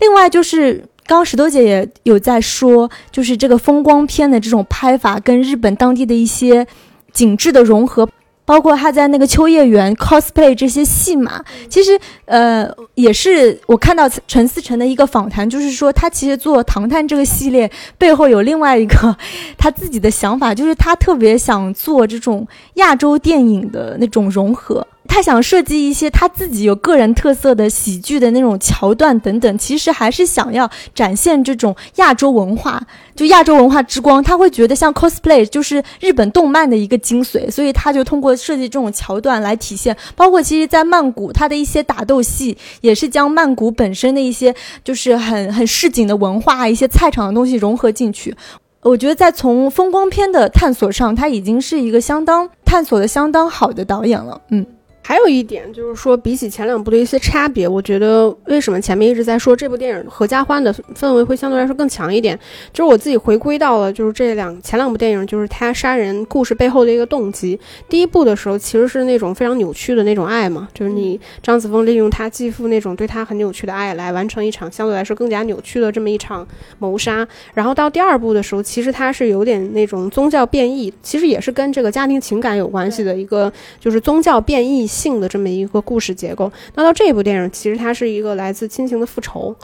[0.00, 6.66] 另外就是刚石头姐也有在说，就是这个风光片的这种拍法跟日本当地的一些
[7.12, 8.08] 景致的融合。
[8.46, 19.16] 包括他在那个秋叶原 cosplay 这些戏码，其实呃也是我看到陈思诚的一个访谈，就是说他其实做《唐探》这个系列背后有另外一个
[19.56, 24.84] 他自己的想法，就是他特别想做这种亚洲电影的那种融合。
[25.12, 32.80] 他想设计一些他自己有个人特色的喜剧的那种桥段等等，其实还是想要展现这种亚洲文化，
[33.16, 34.22] 就亚洲文化之光。
[34.22, 39.94] 他会觉得像 cosplay 就是日本动漫的一个精髓，所以他就通过设计这种桥段来体现。
[40.14, 48.34] 包括其实，在曼谷，他的一些打斗戏也是将曼谷本身的一些就是很很市井的文化、一些菜场的东西融合进去。
[48.82, 54.40] 我觉得在从风光片的探索上，他已经是一个相当探索的相当好的导演了。
[54.50, 54.64] 嗯。
[55.02, 62.38] 还有一点就是说，比起前两部的一些差别，我觉得为什么前面一直在说这部电影合家欢的氛围会相对来说更强一点，
[62.72, 67.58] 就是我自己回归到了就是这两前两部电影，就是他杀人故事背后的一个动机。
[67.88, 76.46] 第一部的时候其实是那种非常扭曲的那种爱嘛，就是你张子枫利用他继父那种对他很扭曲的爱来完成一场相对来说更加扭曲的这么一场
[76.78, 77.26] 谋杀。
[77.54, 84.89] 然后到第二部的时候，其实他是有点那种宗教变异，其实也是跟这个家庭情感有关系的一个，就是宗教变异。
[84.90, 89.54] 性的这么一个故事结构，那到这部电影，其实它是一个来自亲情的复仇，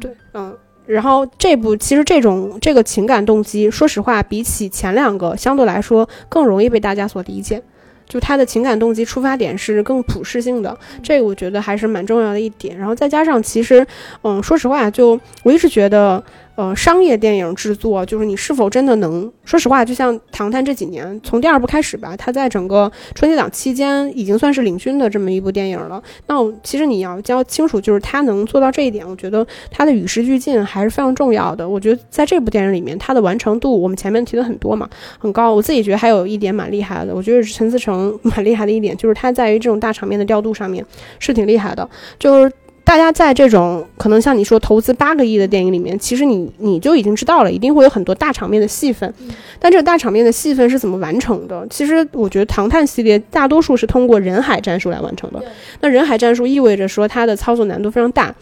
[0.00, 0.52] 对，嗯，
[0.86, 7.62] 然后这部其实这种这个情感动机，说实话，比起前两个相对来说更容易被大家所理解，
[8.08, 12.76] 就他的情感动机出发点是更普适性的，这个我觉得还是蛮重要的一点。
[12.76, 13.86] 然后再加上，其实，
[14.22, 16.22] 嗯，说实话，就我一直觉得。
[16.54, 19.32] 呃，商业电影制作就是你是否真的能？
[19.44, 26.02] 说实话，就像《唐探》这几年，从第二部开始吧，它在整个春节档期间已经算是领军的这么一部电影了。
[26.26, 31.66] 那其实你要交清楚，就是它能做到这一点，我觉得它的与时俱进还是非常重要的。
[31.66, 34.88] 我觉得在这部电影里面，它的完成度我们前面提的很多嘛，
[35.18, 35.54] 很高。
[35.54, 40.84] 我自己觉得还有一点蛮厉害的，我觉得陈思诚 蛮厉害的一点，就是他在于这种大场面的调度上面
[41.18, 41.88] 是挺厉害的，
[42.18, 42.52] 就是。
[42.84, 49.12] 大家在这种可能像你说投资八个亿的电影里面，其实你你就已经知道了，一定会有很多大场面的戏份。
[49.58, 51.66] 但这个大场面的戏份是怎么完成的？
[51.70, 55.42] 其实我觉得《唐探》系列大多数是通过人海战术来完成的。
[55.80, 58.34] 那人海战术意味着说它的操作难度非常大。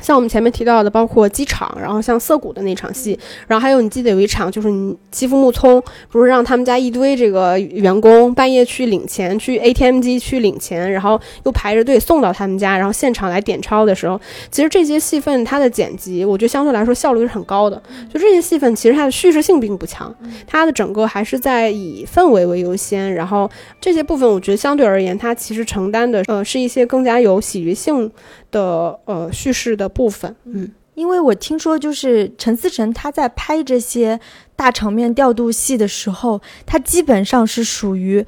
[0.00, 17.82] 像我们前面提到的，包括机场，然后像涩谷的那场戏，然后还有你记得有一场，就是你欺负木聪，不是让他们家一堆这个员工半夜去领钱，去 ATM 机去领钱，然后又排着队送到他们家，然后现场来点钞的时候，其实这些戏份它的剪辑，我觉得相对来说效率是很高的。
[18.12, 20.14] 就这些戏份，其实它的叙事性并不强，
[20.46, 28.10] 它的整个还是在以氛围为优先，然后这些部分我觉得相对而言，它其实承担的呃是一些更加有喜剧性。
[28.54, 34.18] 的呃叙事的部分，嗯，因为我听说就是陈思诚他在拍这些
[34.54, 38.24] 大场面调度戏的时候，他基本上是属于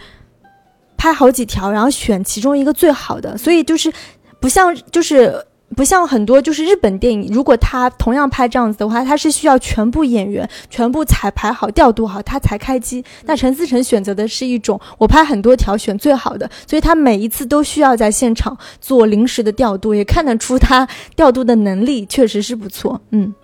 [0.96, 3.92] 拍好几条，然后选其中一个最好的，所以就是
[4.40, 5.46] 不像就是。
[5.74, 13.04] 不像很多就是日本电影，如果他同样拍这样子的话，他是需要全部演员全部彩排好、调度好，他才开机。
[13.24, 23.00] 那陈思诚选择的是一种，我拍很多条选最好的，所以他每一次都需要在现场做临时的调度，也看得出他调度的能力确实是不错。
[23.10, 23.34] 嗯。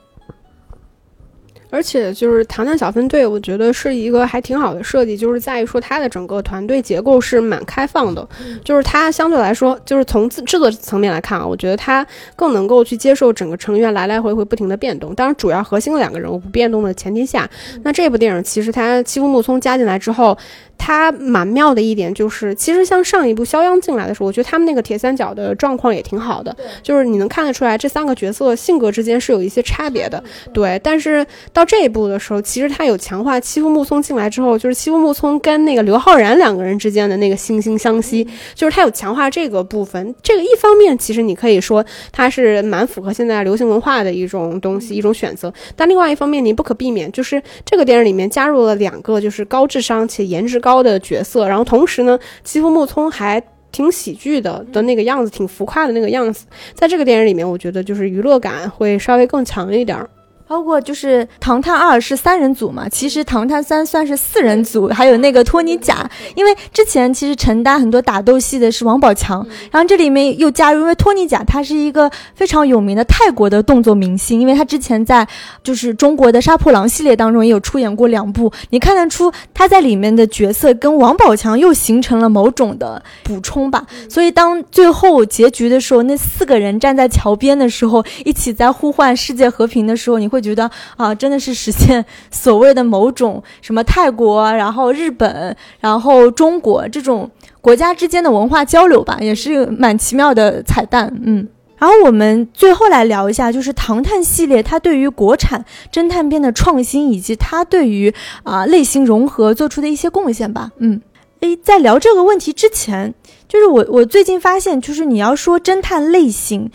[1.72, 8.28] 而且就是《唐探小分队》，我觉得是一个还挺好的设计，就是在于说它的整个团队结构是蛮开放的，
[8.62, 12.06] 就是它相对来说，就是从制制作层面来看啊，我觉得它
[12.37, 15.14] 更能够去接受整个成员来来回回不停的变动。
[15.14, 17.48] 当然，主要核心的两个人物不变动的前提下，
[17.82, 20.37] 那这部电影其实它欺负木聪加进来之后。
[20.76, 30.20] 它蛮妙的一点就是，其实像上一部肖央进来的时候，我觉得他们那个铁三角的状况也挺好的，就是你能看得出来这三个角色性格之间是有一些差别的，
[30.52, 30.80] 对。
[30.82, 40.12] 但是到这一步的时候，其实他有强化欺负木聪进来之后，就是欺负木聪跟那个刘昊然两个人之间的那个惺惺相惜，就是他有强化这个部分。
[40.20, 45.53] 这个一方面，其实你可以说它是蛮符合现在流行文化的一种东西，一种选择。
[45.76, 50.72] 但另外一方面，你不可避免就是这个电影里面加入了两个就是高智商且颜值高。
[50.73, 56.47] 高的角色，然后同时呢，欺负木聪还挺喜剧的的那个样子，挺浮夸的那个样子。
[56.73, 60.09] 在这个电影里面，我觉得就是娱乐感会稍微更强一点儿。
[60.53, 75.26] 包括就是《唐探二》是三人组嘛，其实《唐探三》算是四人组，还有那个托尼贾，因为之前其实承担很多打斗戏的是王宝强，然后这里面又加入，因为托尼贾他是一个非常有名的泰国的动作明星，因为他之前在
[75.64, 97.30] 就是中国的杀破狼系列当中也有出演过两部，你看得出他在里面的角色跟王宝强又形成了某种的补充吧，所以当最后结局的时候，那四个人站在桥边的时候，一起在呼唤世界和平的时候，你会觉得啊，真的是实现所谓的某种什么泰国，然后日本，然后中国这种
[97.61, 101.14] 国家之间的文化交流吧，也是蛮奇妙的彩蛋。
[101.24, 108.12] 嗯，然后我们最后来聊一下，就是《唐探》系列它对于国产侦探片的创新，以及它对于
[108.43, 110.72] 啊类型融合做出的一些贡献吧。
[110.78, 111.01] 嗯，
[111.40, 113.14] 诶，在聊这个问题之前，
[113.49, 116.70] 就是我我最近发现，就是你要说侦探类型。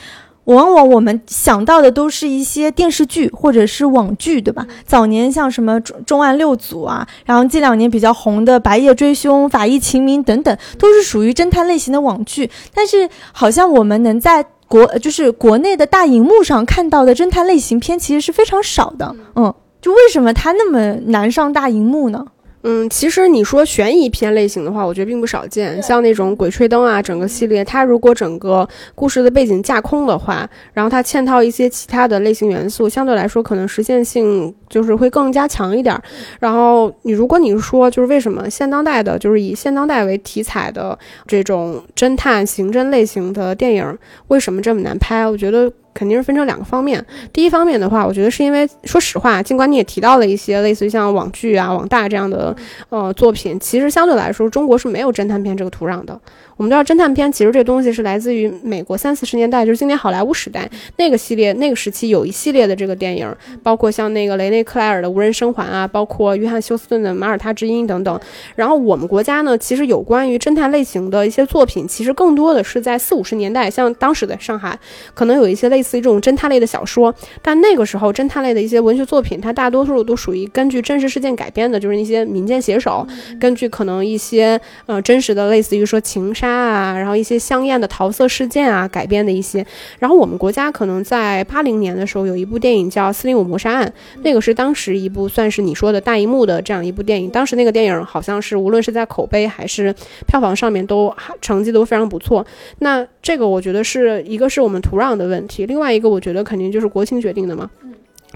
[0.48, 4.66] 往往我们想到的都是一些电视剧或者是网剧，对吧？
[4.86, 12.50] 早年像什么重重案六组啊，然后近两年比较红的《白夜追凶》《法医秦明》等等，都是属于侦探类型的网剧。
[12.74, 19.16] 但是好像我们能在国就是国内的大荧幕上看到的侦探类型片，其实是非常少的。
[19.36, 22.26] 嗯，就为什么它那么难上大荧幕呢？
[22.64, 25.82] 嗯，其实你说悬疑片类型的话，我觉得并不少见。
[25.82, 35.98] 像那种《鬼吹灯》啊，整个系列，它如果整个故事的背景架空的话，然后它嵌套一些其他的类型元素，相对来说可能实现性就是会更加强一点。
[36.40, 43.98] 然后你如果你说，就是为什么现当代的，就是以现当代为题材的这种侦探刑侦类型的电影，
[44.28, 45.26] 为什么这么难拍？
[45.26, 45.72] 我觉得。
[45.98, 47.04] 肯定是分成两个方面。
[47.34, 52.56] 第一方面的话，我觉得是因为，说实话，尽管你也提到了一些类似于像网剧啊、网大这样的
[52.90, 56.20] 呃作品，其实相对来说，中国是没有侦探片这个土壤的。
[56.58, 63.32] 我们知道，侦探片其实这东西是来自于美国三四十年代，就是经典好莱坞时代那个系列、那个时期有一系列的这个电影，
[63.62, 68.20] 包括像那个雷内克莱尔的《无人生还》啊，包括约翰休斯顿的《马耳他之音》等等。
[68.56, 74.80] 然后我们国家呢，其实有关于侦探类型的一些作品，其实更多的是在四五十年代，像当时的上海，
[75.14, 77.14] 可能有一些类似于这种侦探类的小说。
[77.44, 83.06] 但那个时候，侦探类的一些文学作品，它大多数都属于根据真实事件改编的，就是那些民间写手，
[83.40, 86.47] 根据可能一些呃真实的，类似于说情杀。
[86.48, 89.66] 啊，然后一些香艳的桃色事件啊，改编的一些。
[90.00, 93.88] 然后我们国家可能在八零年的时候有一部电影叫《四零五谋杀案》，
[94.24, 97.30] 那个是当时一部算是你说的大荧幕的这样一部电影。
[97.30, 99.94] 当时那个电影好像是无论是在口碑还是
[100.26, 102.46] 票房上面都成绩都非常不错。
[102.80, 107.70] 那这个我觉得是一个是我们土壤的问题，另外一个我觉得肯定就是国情决定的嘛。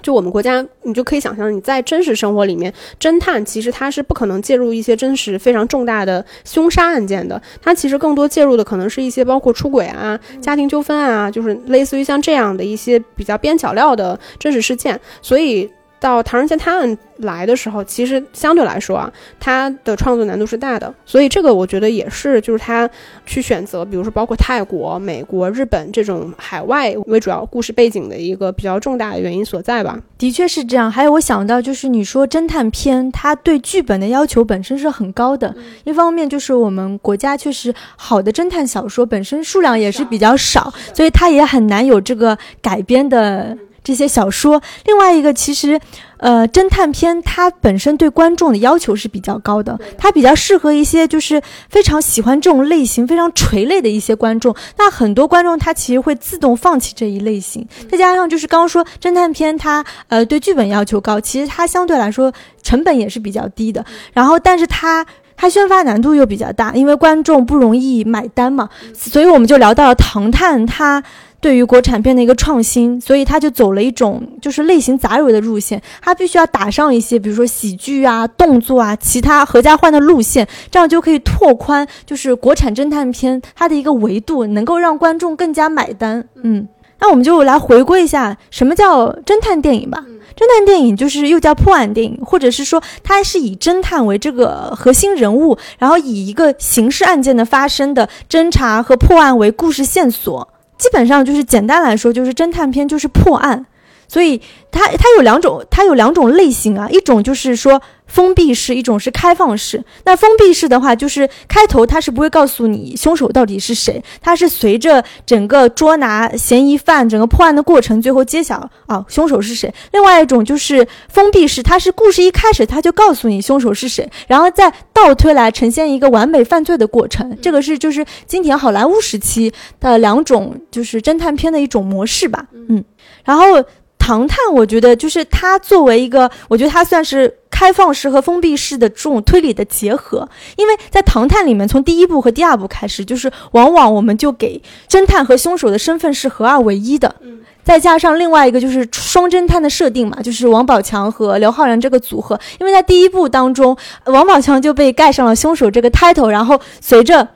[0.02, 15.70] 就我们国家，你就可以想象，你在真实生活里面，侦探其实他是不可能介入一些真实非常重大的凶杀案件的，他其实更多介入的可能是一些包括出轨啊、家庭纠纷啊，就是类似于像这样的一些比较边角料的真实事件，所以。
[16.02, 22.90] 到《唐人街探案》来的时候，其实相对来说啊，它的创作难度是大的，所以这个我觉得也是，就是他
[23.24, 30.00] 去选择，比如说包括泰国、美国、日本这种海外为主要故事背景的一个比较重大的原因所在吧。
[30.18, 30.92] 的确是这样。
[30.92, 35.56] 还有我想到就是你说侦探片，它对剧本的要求本身是很高的。
[35.84, 43.56] 一方面就是我们国家确实好的侦探小说本身数量也是比较少，所以它也很难有这个改编的。
[43.84, 45.80] 这些小说，另外一个其实，
[46.18, 54.56] 呃，侦探片它本身对观众的要求是比较高的，它比较适合一些就是非常喜欢这种类型、非常垂类的一些观众。
[54.78, 63.84] 那很多观众他其实会自动放弃这一类型，再加上就是刚刚说侦探片它呃对剧本要求高，其实它相对来说成本也是比较低的。
[64.14, 65.04] 然后，但是它
[65.36, 71.04] 它宣发难度又比较大，因为观众不容易买单嘛，所以我们就聊到了《唐探》它。
[71.42, 86.24] 对于国产片的一个创新，所以他就走了一种就是类型杂糅的路线，他必须要打上一些，比如说喜剧啊、动作啊、其他合家欢的路线，这样就可以拓宽就是国产侦探片它的一个维度，能够让观众更加买单。
[86.44, 86.68] 嗯，
[87.00, 90.06] 那我们就来回归一下什么叫侦探电影吧。
[90.36, 100.48] 侦探电影就是又叫破案电影，或者是说它是以侦探为这个核心人物，然后以一个刑事案件的发生的侦查和破案为故事线索。
[100.82, 103.64] 基本上就是简单来说，就是侦探片就是破案，
[104.08, 107.80] 所以它它有两种，它有两种类型啊，一种就是说
[108.12, 109.82] 封闭式，一种是开放式。
[110.04, 119.74] 那封闭式的话，就是开头他是不会告诉你凶手到底是谁，他是随着整个捉拿嫌疑犯、整个破案的过程，最后揭晓啊凶手是谁。
[119.94, 127.38] 另外一种就是封闭式，它是故事一开始他就告诉你凶手是谁，然后再倒推来呈现一个完美犯罪的过程。
[127.42, 132.84] 这个是就是经典好莱坞时期的两种就是侦探片的一种模式吧，嗯，
[133.24, 133.64] 然后。
[134.04, 137.32] 唐探，我觉得就是他作为一个，我觉得他算是
[137.62, 140.28] 开放式和封闭式的这种推理的结合。
[140.56, 144.60] 因为在唐探里面，从第一部和第二部开始，就是往往我们就给
[144.90, 152.40] 侦探和凶手的身份是合二为一的，嗯，再加上另外一个就是双侦探的设定嘛，就是王宝强和刘昊然这个组合。
[152.60, 157.28] 因为在第一部当中，王宝强就被盖上了凶手这个 title，然后随着。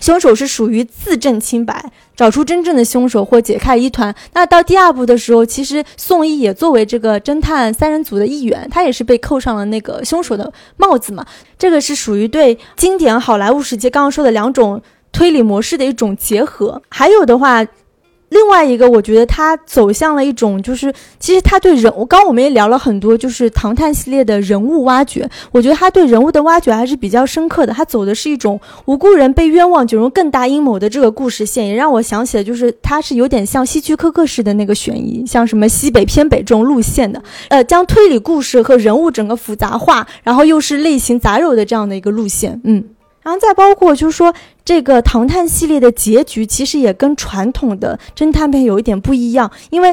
[0.00, 4.14] 凶手是属于自证清白，找出真正的凶手或解开疑团。
[4.32, 11.24] 那到第二部的时候，其实宋轶也作为这个侦探三人组的一员，他也是被扣上了那个凶手的帽子嘛。
[11.58, 14.82] 这个是属于对经典好莱坞时期刚刚说的两种
[15.12, 16.82] 推理模式的一种结合。
[16.88, 17.66] 还有的话。
[18.30, 25.28] 另外一个，我觉得他走向了一种，就是其实他对人我，刚我们也聊了很多，就是唐探系列的人物挖掘。
[25.50, 27.72] 我觉得他对人物的挖掘还是比较深刻的。
[27.72, 42.84] 他走的是一种无辜人被冤枉，卷入更大阴谋的这个故事线，也让我想起了，就是他是有点像希区柯克式的那个悬疑，像什么西北偏北这种路线的，呃，将推理故事和人物整个复杂化，然后又是类型杂糅的这样的一个路线，嗯。
[43.22, 44.32] 然后再包括就是说，
[44.70, 49.92] 这个唐探系列的结局其实也跟传统的侦探片有一点不一样，因为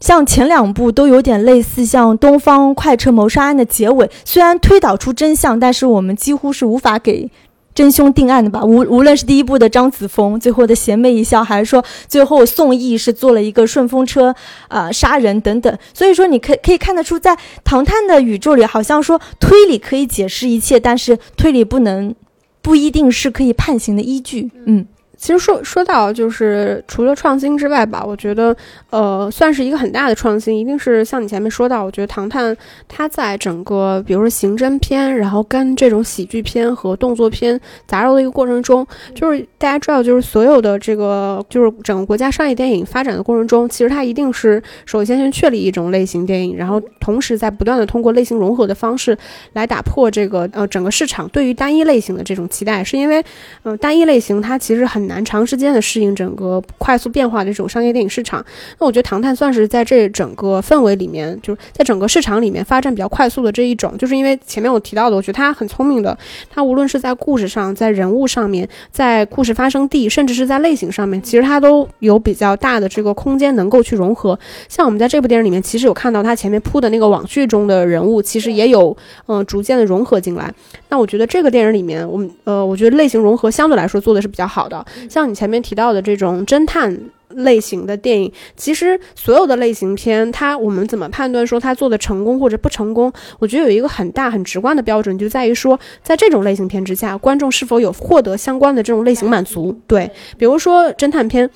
[0.00, 7.30] 像前两部都有点类似，像《东方快车谋杀案》的结尾，虽然推导出真相，但是我们几乎是无法给
[7.74, 8.62] 真凶定案的吧？
[8.62, 14.34] 无无论是第一部的张子枫 最后的邪魅一笑，还是说最后宋轶是坐了一个顺风车
[14.68, 22.14] 啊杀人等等，所以说你可可以看得出，在唐探的宇宙里，好像说推理可以解释一切，但是推理不能。
[22.62, 24.50] 不一定是可以判刑的依据。
[24.66, 24.86] 嗯。
[25.18, 28.56] 其实说说到就是除了创新之外吧，我觉得
[28.90, 32.54] 呃算是一个很大的创新，一定是像你前面说到，我觉得《唐探》
[32.86, 49.18] 它在整个比如说刑侦片，然后跟这种喜剧片和动作片杂糅的一个过程中，就是大家知道，就是所有的这个就是整个国家商业电影发展的过程中，其实它一定是首先先确立一种类型电影，然后同时在不断的通过类型融合的方式
[49.54, 53.20] 来打破这个呃整个市场对于单一类型的这种期待，是因为
[53.64, 55.07] 呃单一类型它其实很。
[55.08, 58.44] 难长时间的适应整个快速变化的这种商业电影市场，
[58.78, 63.96] 那我觉得《唐探》算是在这整个氛围里面，就是在整个市场里面发展比较快速的这一种。
[63.98, 66.16] 就是因为前面我提到的，我觉得他很聪明的，
[66.50, 74.38] 他无论是在故事上、在人物上面、在故事发生地，甚至是在类型上面，其实他都有比较大的这个空间能够去融合。
[74.68, 78.96] 像我们在这部电影里面，其实有看到他前面铺的那个网剧中的人物，其实也有
[79.26, 80.52] 嗯逐渐的融合进来。
[80.90, 84.84] 那我觉得这个电影里面，我们呃，我觉得类型融合相对来说做的是比较好的。
[85.08, 86.98] 像你前面提到的这种侦探
[87.30, 93.12] 类型的电影，其实所有的类型片，它我们怎么判断说它做的成功或者不成功？
[93.38, 99.78] 我觉得有一个很大很直观的标准，就在于说，在这种类型片之下，观众是否有获得相关的这种类型满足？
[99.86, 101.50] 对，比如说侦探片。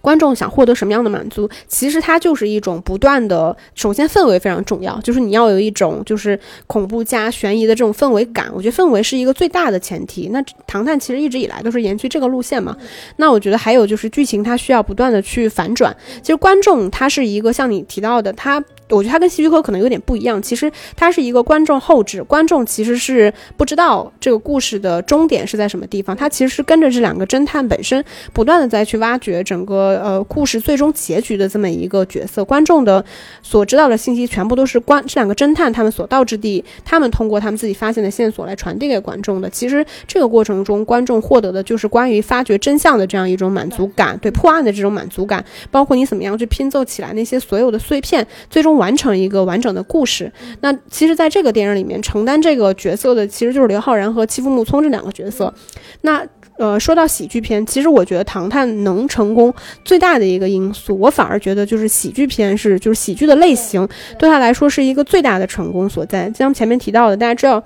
[0.00, 1.48] 观众想获得什么样的满足？
[1.68, 8.50] 其实它就是一种不断的，首先氛围非常重要，就是你要有一种就是恐怖加悬疑的这种氛围感。
[8.54, 10.28] 我觉得氛围是一个最大的前提。
[10.32, 12.76] 那《唐探》其实一直以来都是延续这个路线嘛。
[13.16, 15.94] 那我觉得还有就是剧情它需要不断的去反转。
[16.22, 18.62] 其实观众他是一个像你提到的他。
[18.90, 33.04] 我觉得他跟戏剧科可能有点不一样，其实他是一个观众后置，观众其实是不知道这个故事的终点是在什么地方，他其实是跟着这两个侦探本身不断的在去挖掘整个呃故事最终结局的这么一个角色，观众的
[33.42, 39.48] 所知道的信息全部都是观这两个侦探他们所到之地，他们通过他们自己发现的线索来传递给观众的。
[39.50, 48.79] 其实这个过程中，观众获得的就是关于发掘真相的这样一种满足感，对破案的这种满足感，包括你怎么样去拼凑起来那些所有的碎片，最终。
[48.80, 50.32] 完成一个完整的故事。
[50.62, 55.52] 那其实，在这个电影里面，承担这个角色的其实就是刘昊然和欺负木聪这两个角色。
[56.00, 56.26] 那
[56.56, 59.52] 呃，说到喜剧片，其实我觉得《唐探》能成功
[59.84, 63.86] 最大的一个因素，我反而觉得就是喜剧片是就是喜剧的类型
[64.18, 66.32] 对他来说是一个最大的成功所在。
[66.36, 67.62] 像前面提到的，大家知道。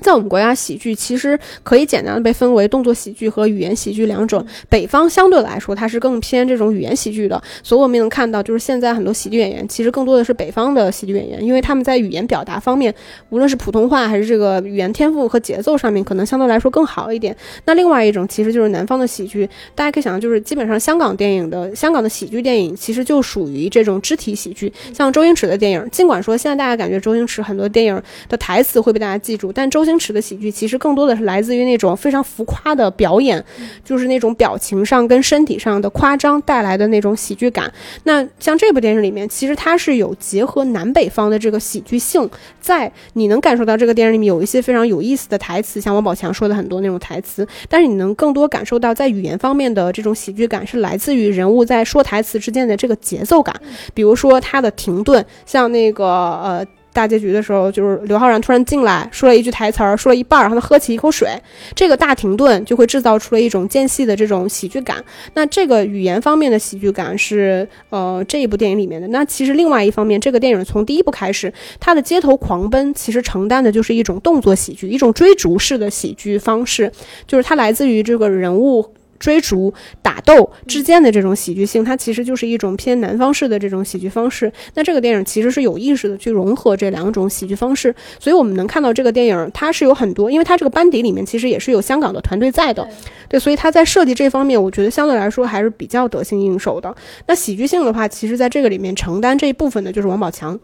[0.00, 4.44] 在我们国家，喜剧其实可以简单的被分为动作喜剧和语言喜剧两种。
[4.68, 12.94] 北方相对来说，它是更偏这种语言喜剧的，所以我们也能看到，就是现在很多喜剧演员其实更多的是北方的喜剧演员，因为他们在语言表达方面，
[13.30, 17.36] 无论是普通话还是这个语言天赋和节奏上面，可能相对来说更好一点。
[17.64, 33.42] 那另外一种其实就是南方的喜剧，大家可以想象，就是基本上香港电影的香港的喜剧电影，其实就属于这种肢体喜剧，像周星驰的电影，尽管说现在大家感觉周星驰很多电影的台词会被大家记住，但周星驰的喜剧其实更多的是来自于那种非常浮夸的表演，
[33.84, 37.72] 就是那种表情上跟身体上的夸张带来的那种喜剧感。
[38.04, 42.28] 那像这部电影里面，其实它是有结合南北方的这个喜剧性，
[42.60, 53.54] 在你能感受到这个电影里面有一些非常有意思的台词，像王宝强说的很多那种台词，但是你能更多感受到在语言方面的这种喜剧感是来自于人物在说台词之间的这个节奏感，
[53.94, 56.66] 比如说他的停顿，像那个呃。
[56.96, 61.28] 大结局的时候，就是刘昊然突然进来，说了一句台词儿，说了一半，然后他喝起一口水，
[61.74, 64.96] 这个大停顿就会制造出了一种间隙的这种喜剧感。
[65.34, 69.06] 那这个语言方面的喜剧感是呃这一部电影里面的。
[69.08, 76.90] 那其实另外一方面，这个电影从第一部开始，它的街头狂奔其实承担的就是一种动作喜剧，一种追逐式的喜剧方式，
[77.26, 78.86] 就是它来自于这个人物。
[79.18, 84.52] 追逐、打斗之间的这种喜剧性，它其实就是一种偏南方式的这种喜剧方式。
[84.74, 92.86] 那这个电影其实是有意识的去融合这两种喜剧方式，所以我们能看到这个电影它是有很多，因为它这个班底里面其实也是有香港的团队在的，
[93.28, 96.94] 对，所以它在设计这方面，我觉得相对来说还是比较得心应手的。
[97.26, 100.58] 那喜剧性的话，其实在这个里面承担这一部分的就是王宝强。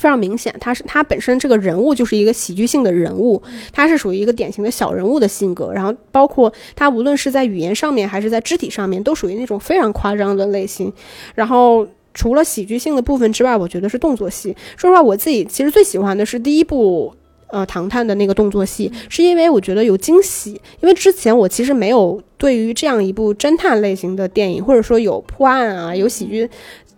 [0.00, 3.40] 非常明显，他是他本身这个人物就是一个喜剧性的人物，
[3.70, 10.90] 他是属于一个典型的小人物的性格，然后包括他无论是在语言上面还是在肢体上面，都属于那种非常夸张的类型。
[11.34, 14.56] 然后除了喜剧性的部分之外，我觉得是动作戏。
[14.78, 17.12] 说实话，我自己其实最喜欢的是第一部
[17.48, 20.52] 呃《唐探》的那个动作戏，是因为我觉得有惊喜。
[20.80, 26.48] 因为之前我其实没有对于这样一部侦探类型的电影，或者说有破案啊、有喜剧。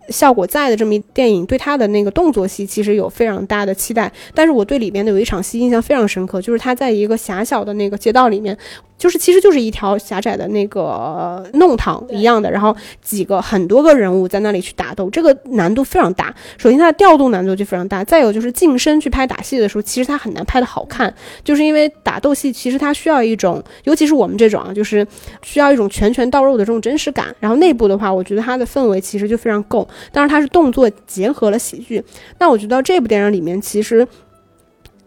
[0.09, 4.11] 效果在的这么一电影，对他的那个动作戏其实有非常大的期待。
[4.33, 8.57] 但是我对里面的有一场戏印象非常深刻，就是他在一个狭小的那个街道里面。
[9.03, 16.33] 就是其实就是一条狭窄的那个弄堂一样的，然后几个很多个人物在那里去打斗，这个难度非常大。
[16.57, 25.05] 首先它的调度难度就非常大，再有就是近身去拍打戏的时候，其实它很难拍的好看，就是因为打斗戏其实它需要一种，尤其是我们这种啊，就是
[25.41, 27.35] 需要一种拳拳到肉的这种真实感。
[27.41, 32.01] 然后内部的话，我觉得它的氛围其实就非常够，但是它是动作结合了喜剧。
[32.39, 34.07] 那我觉得这部电影里面其实。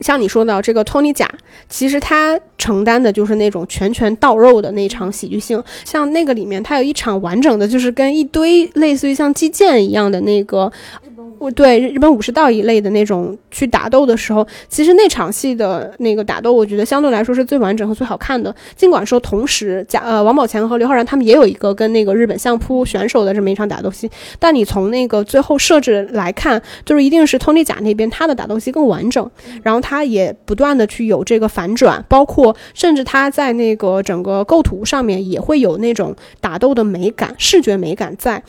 [0.00, 1.26] 像你说的这个托尼贾，
[1.70, 5.62] 其实他承担的就是那种拳拳到肉的那场喜剧性。
[5.84, 10.72] 像那个里面，他有一场完整的，就是跟一堆类似于像击剑一样的那个。
[11.54, 18.52] 对日本武士道一类的那种去打斗的时候，其实那场戏的那个打斗，我觉得相对来说是最完整和最好看的。
[18.74, 29.30] 尽管说同时，贾呃王宝强和刘昊然他们也有一个跟那个日本相扑选手的这么一场打斗戏，但你从那个最后设置来看，就是一定是托尼贾那边他的打斗戏更完整，
[29.62, 38.42] 然后他也不断的去有这个反转，包括甚至它在那个整个构图上面也会有那种打斗的美感、视觉美感在。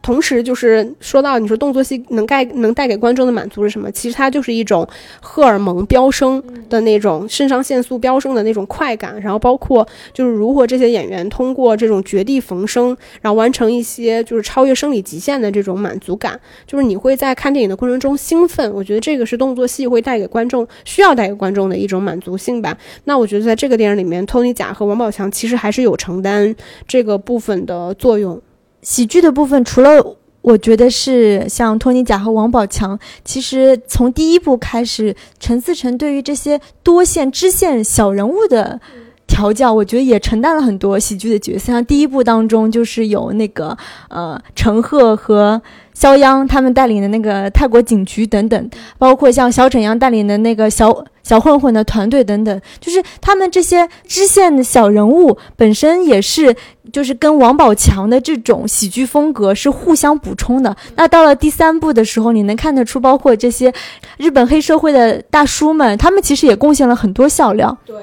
[0.00, 3.90] 同时，就是说到你说动作戏能带能带给观众的满足是什么？
[3.90, 4.88] 其实它就是一种
[5.20, 18.72] 荷尔蒙飙升的那种肾上腺素飙升的那种快感，然后包括就是如何这些演员通过这种绝地逢生，然后完成一些就是超越生理极限的这种满足感，就是你会在看电影的过程中兴奋。
[18.72, 22.76] 我觉得这个是动作戏会带给观众需要带给观众的一种满足性吧。
[23.04, 26.54] 那我觉得在这个电影里面，托尼贾和王宝强其实还是有承担
[26.86, 28.40] 这个部分的作用。
[28.82, 38.80] 喜剧的部分，除了我觉得是像托尼贾和王宝强，其实从第一部开始，陈思诚对于这些多线支线小人物的
[39.28, 41.70] 调教，我觉得也承担了很多喜剧的角色。
[41.72, 43.76] 像第一部当中，就是有那个
[44.08, 45.62] 呃陈赫和。
[45.94, 56.54] 肖央他们带领的那个泰国警局等等，包括像小沈阳带领的那个小小混混的团队等等，就是他们这些支线的小人物本身也是，
[56.92, 60.76] 就是跟王宝强的这种喜剧风格是互相补充的。
[60.94, 63.72] 那到了第三部的时候，你能看得出，包括这些
[64.18, 67.96] 日本黑社会的大叔们，他们其实也贡献了很多笑料，对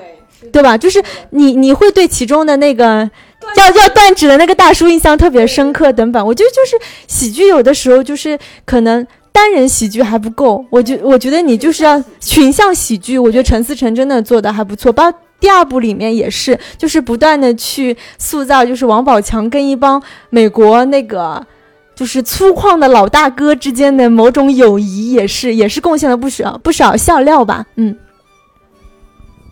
[0.52, 0.78] 对吧？
[0.78, 3.10] 就是你你会对其中的那个。
[3.54, 21.46] 叫叫断指的那个大叔印象特别深刻，等等，我觉得就是喜剧有的时候就是可能单人喜剧还不够，我觉我觉得你就是要群像喜剧，我觉得陈思诚真的做的还不错，包括第二部里面也是，就是不断的去塑造，就是王宝强跟一帮美国那个
[21.93, 27.96] 就是粗犷的老大哥之间的某种友谊，也是也是贡献了不少不少笑料吧，嗯。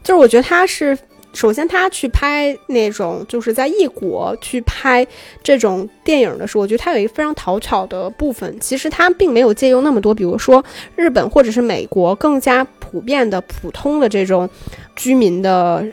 [0.04, 0.98] 就是我觉得他是。
[1.36, 5.04] 首先，他去拍那种就是在异国去拍
[5.42, 8.56] 这种电影的时候，我觉得他有一个非常讨巧的部分。
[8.60, 10.64] 其实他并没有借用那么多，比如说
[10.96, 14.48] 日本或者是美国更加普遍的普通的这种
[14.96, 15.84] 居民的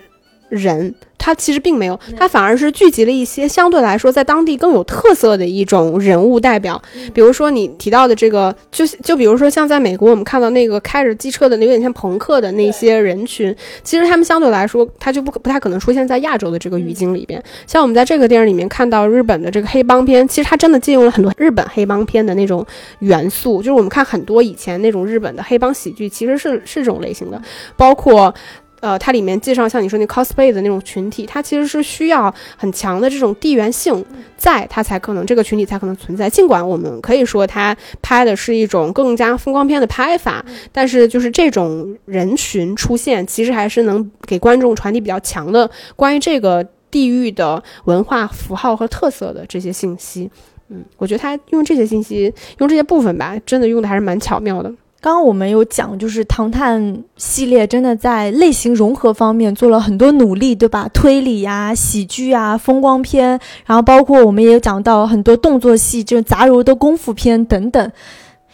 [0.51, 0.95] 人。
[1.23, 6.81] 他其实并没有，他反而是聚集了一些相对来说在当地更有特色的一种人物代表，
[7.13, 17.43] 比如说你提到的这个，就就比如说像在美国我们看到那个开着机车的，有点像朋克的那些人群，其实他们相对来说，他就不不太可能出现在亚洲的这个语境里边。
[17.67, 22.67] 像我们在这个电影里面看到日本的这个黑帮片，其实他真的借用了很多日本黑帮片的那种
[23.01, 27.39] 元素，就是我们看很多以前那种日本的黑帮喜剧，其实是是这种类型的，
[27.77, 28.35] 包括。
[28.81, 34.05] 呃，它里面介绍像你说那 cosplay 的那种群体，它其实是需要很强的这种地缘性，
[34.37, 36.29] 在它才可能这个群体才可能存在。
[36.29, 50.31] 尽管我们可以说它拍的是一种更加风光片的拍法，但是就是这种人群出现，其实还是能给观众传递比较强的关于这个地域的文化符号和特色的这些信息。
[50.69, 54.73] 嗯，我觉得他用这些信息，用这些部分吧，真的用的还是蛮巧妙的。
[55.03, 56.79] 刚刚我们有讲，就是《唐探》
[57.17, 60.87] 系列真的在类型融合方面做了很多努力，对吧？
[60.93, 67.91] 推理呀、喜剧啊、风光片，然后包括我们也有讲到很多动作戏，就是杂糅的功夫片等等。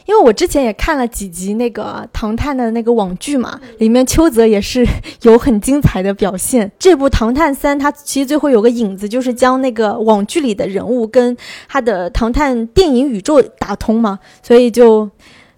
[0.05, 4.86] 因为我之前也看了几集那个《唐探》的那个网剧嘛，里面邱泽也是
[5.22, 6.70] 有很精彩的表现。
[6.78, 11.36] 这部《唐探三》它其实最后有个影子，就是将那个网剧里的人物跟
[11.68, 15.11] 他的《唐探》电影宇宙打通嘛，所以就。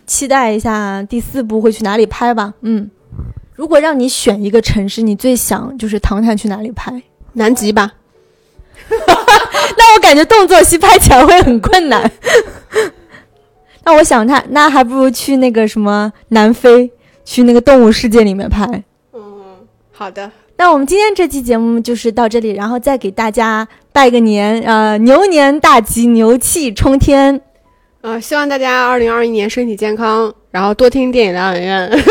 [0.09, 2.55] 期待一下第四部会去哪里拍吧。
[2.63, 2.91] 嗯，
[3.55, 7.03] 如果让你选一个城市，你最想就是《唐探》去哪里拍？
[7.35, 7.93] 南极吧。
[8.91, 12.11] 那我感觉动作戏拍起来会很困难。
[13.85, 16.91] 那我想他，那还不如去那个什么南非，
[17.25, 18.65] 去那个动物世界里面拍。
[19.13, 19.21] 嗯，
[19.93, 20.31] 好的。
[20.57, 27.41] 那我们今天这期节目就是到这里，然后再给大家拜个年，呃，牛年大吉，牛气冲天。
[28.01, 32.05] 呃，希望大家二零二一年身体健康，然后多听电影疗养院。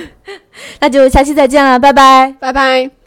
[0.80, 3.05] 那就下期再见了，拜拜，拜拜。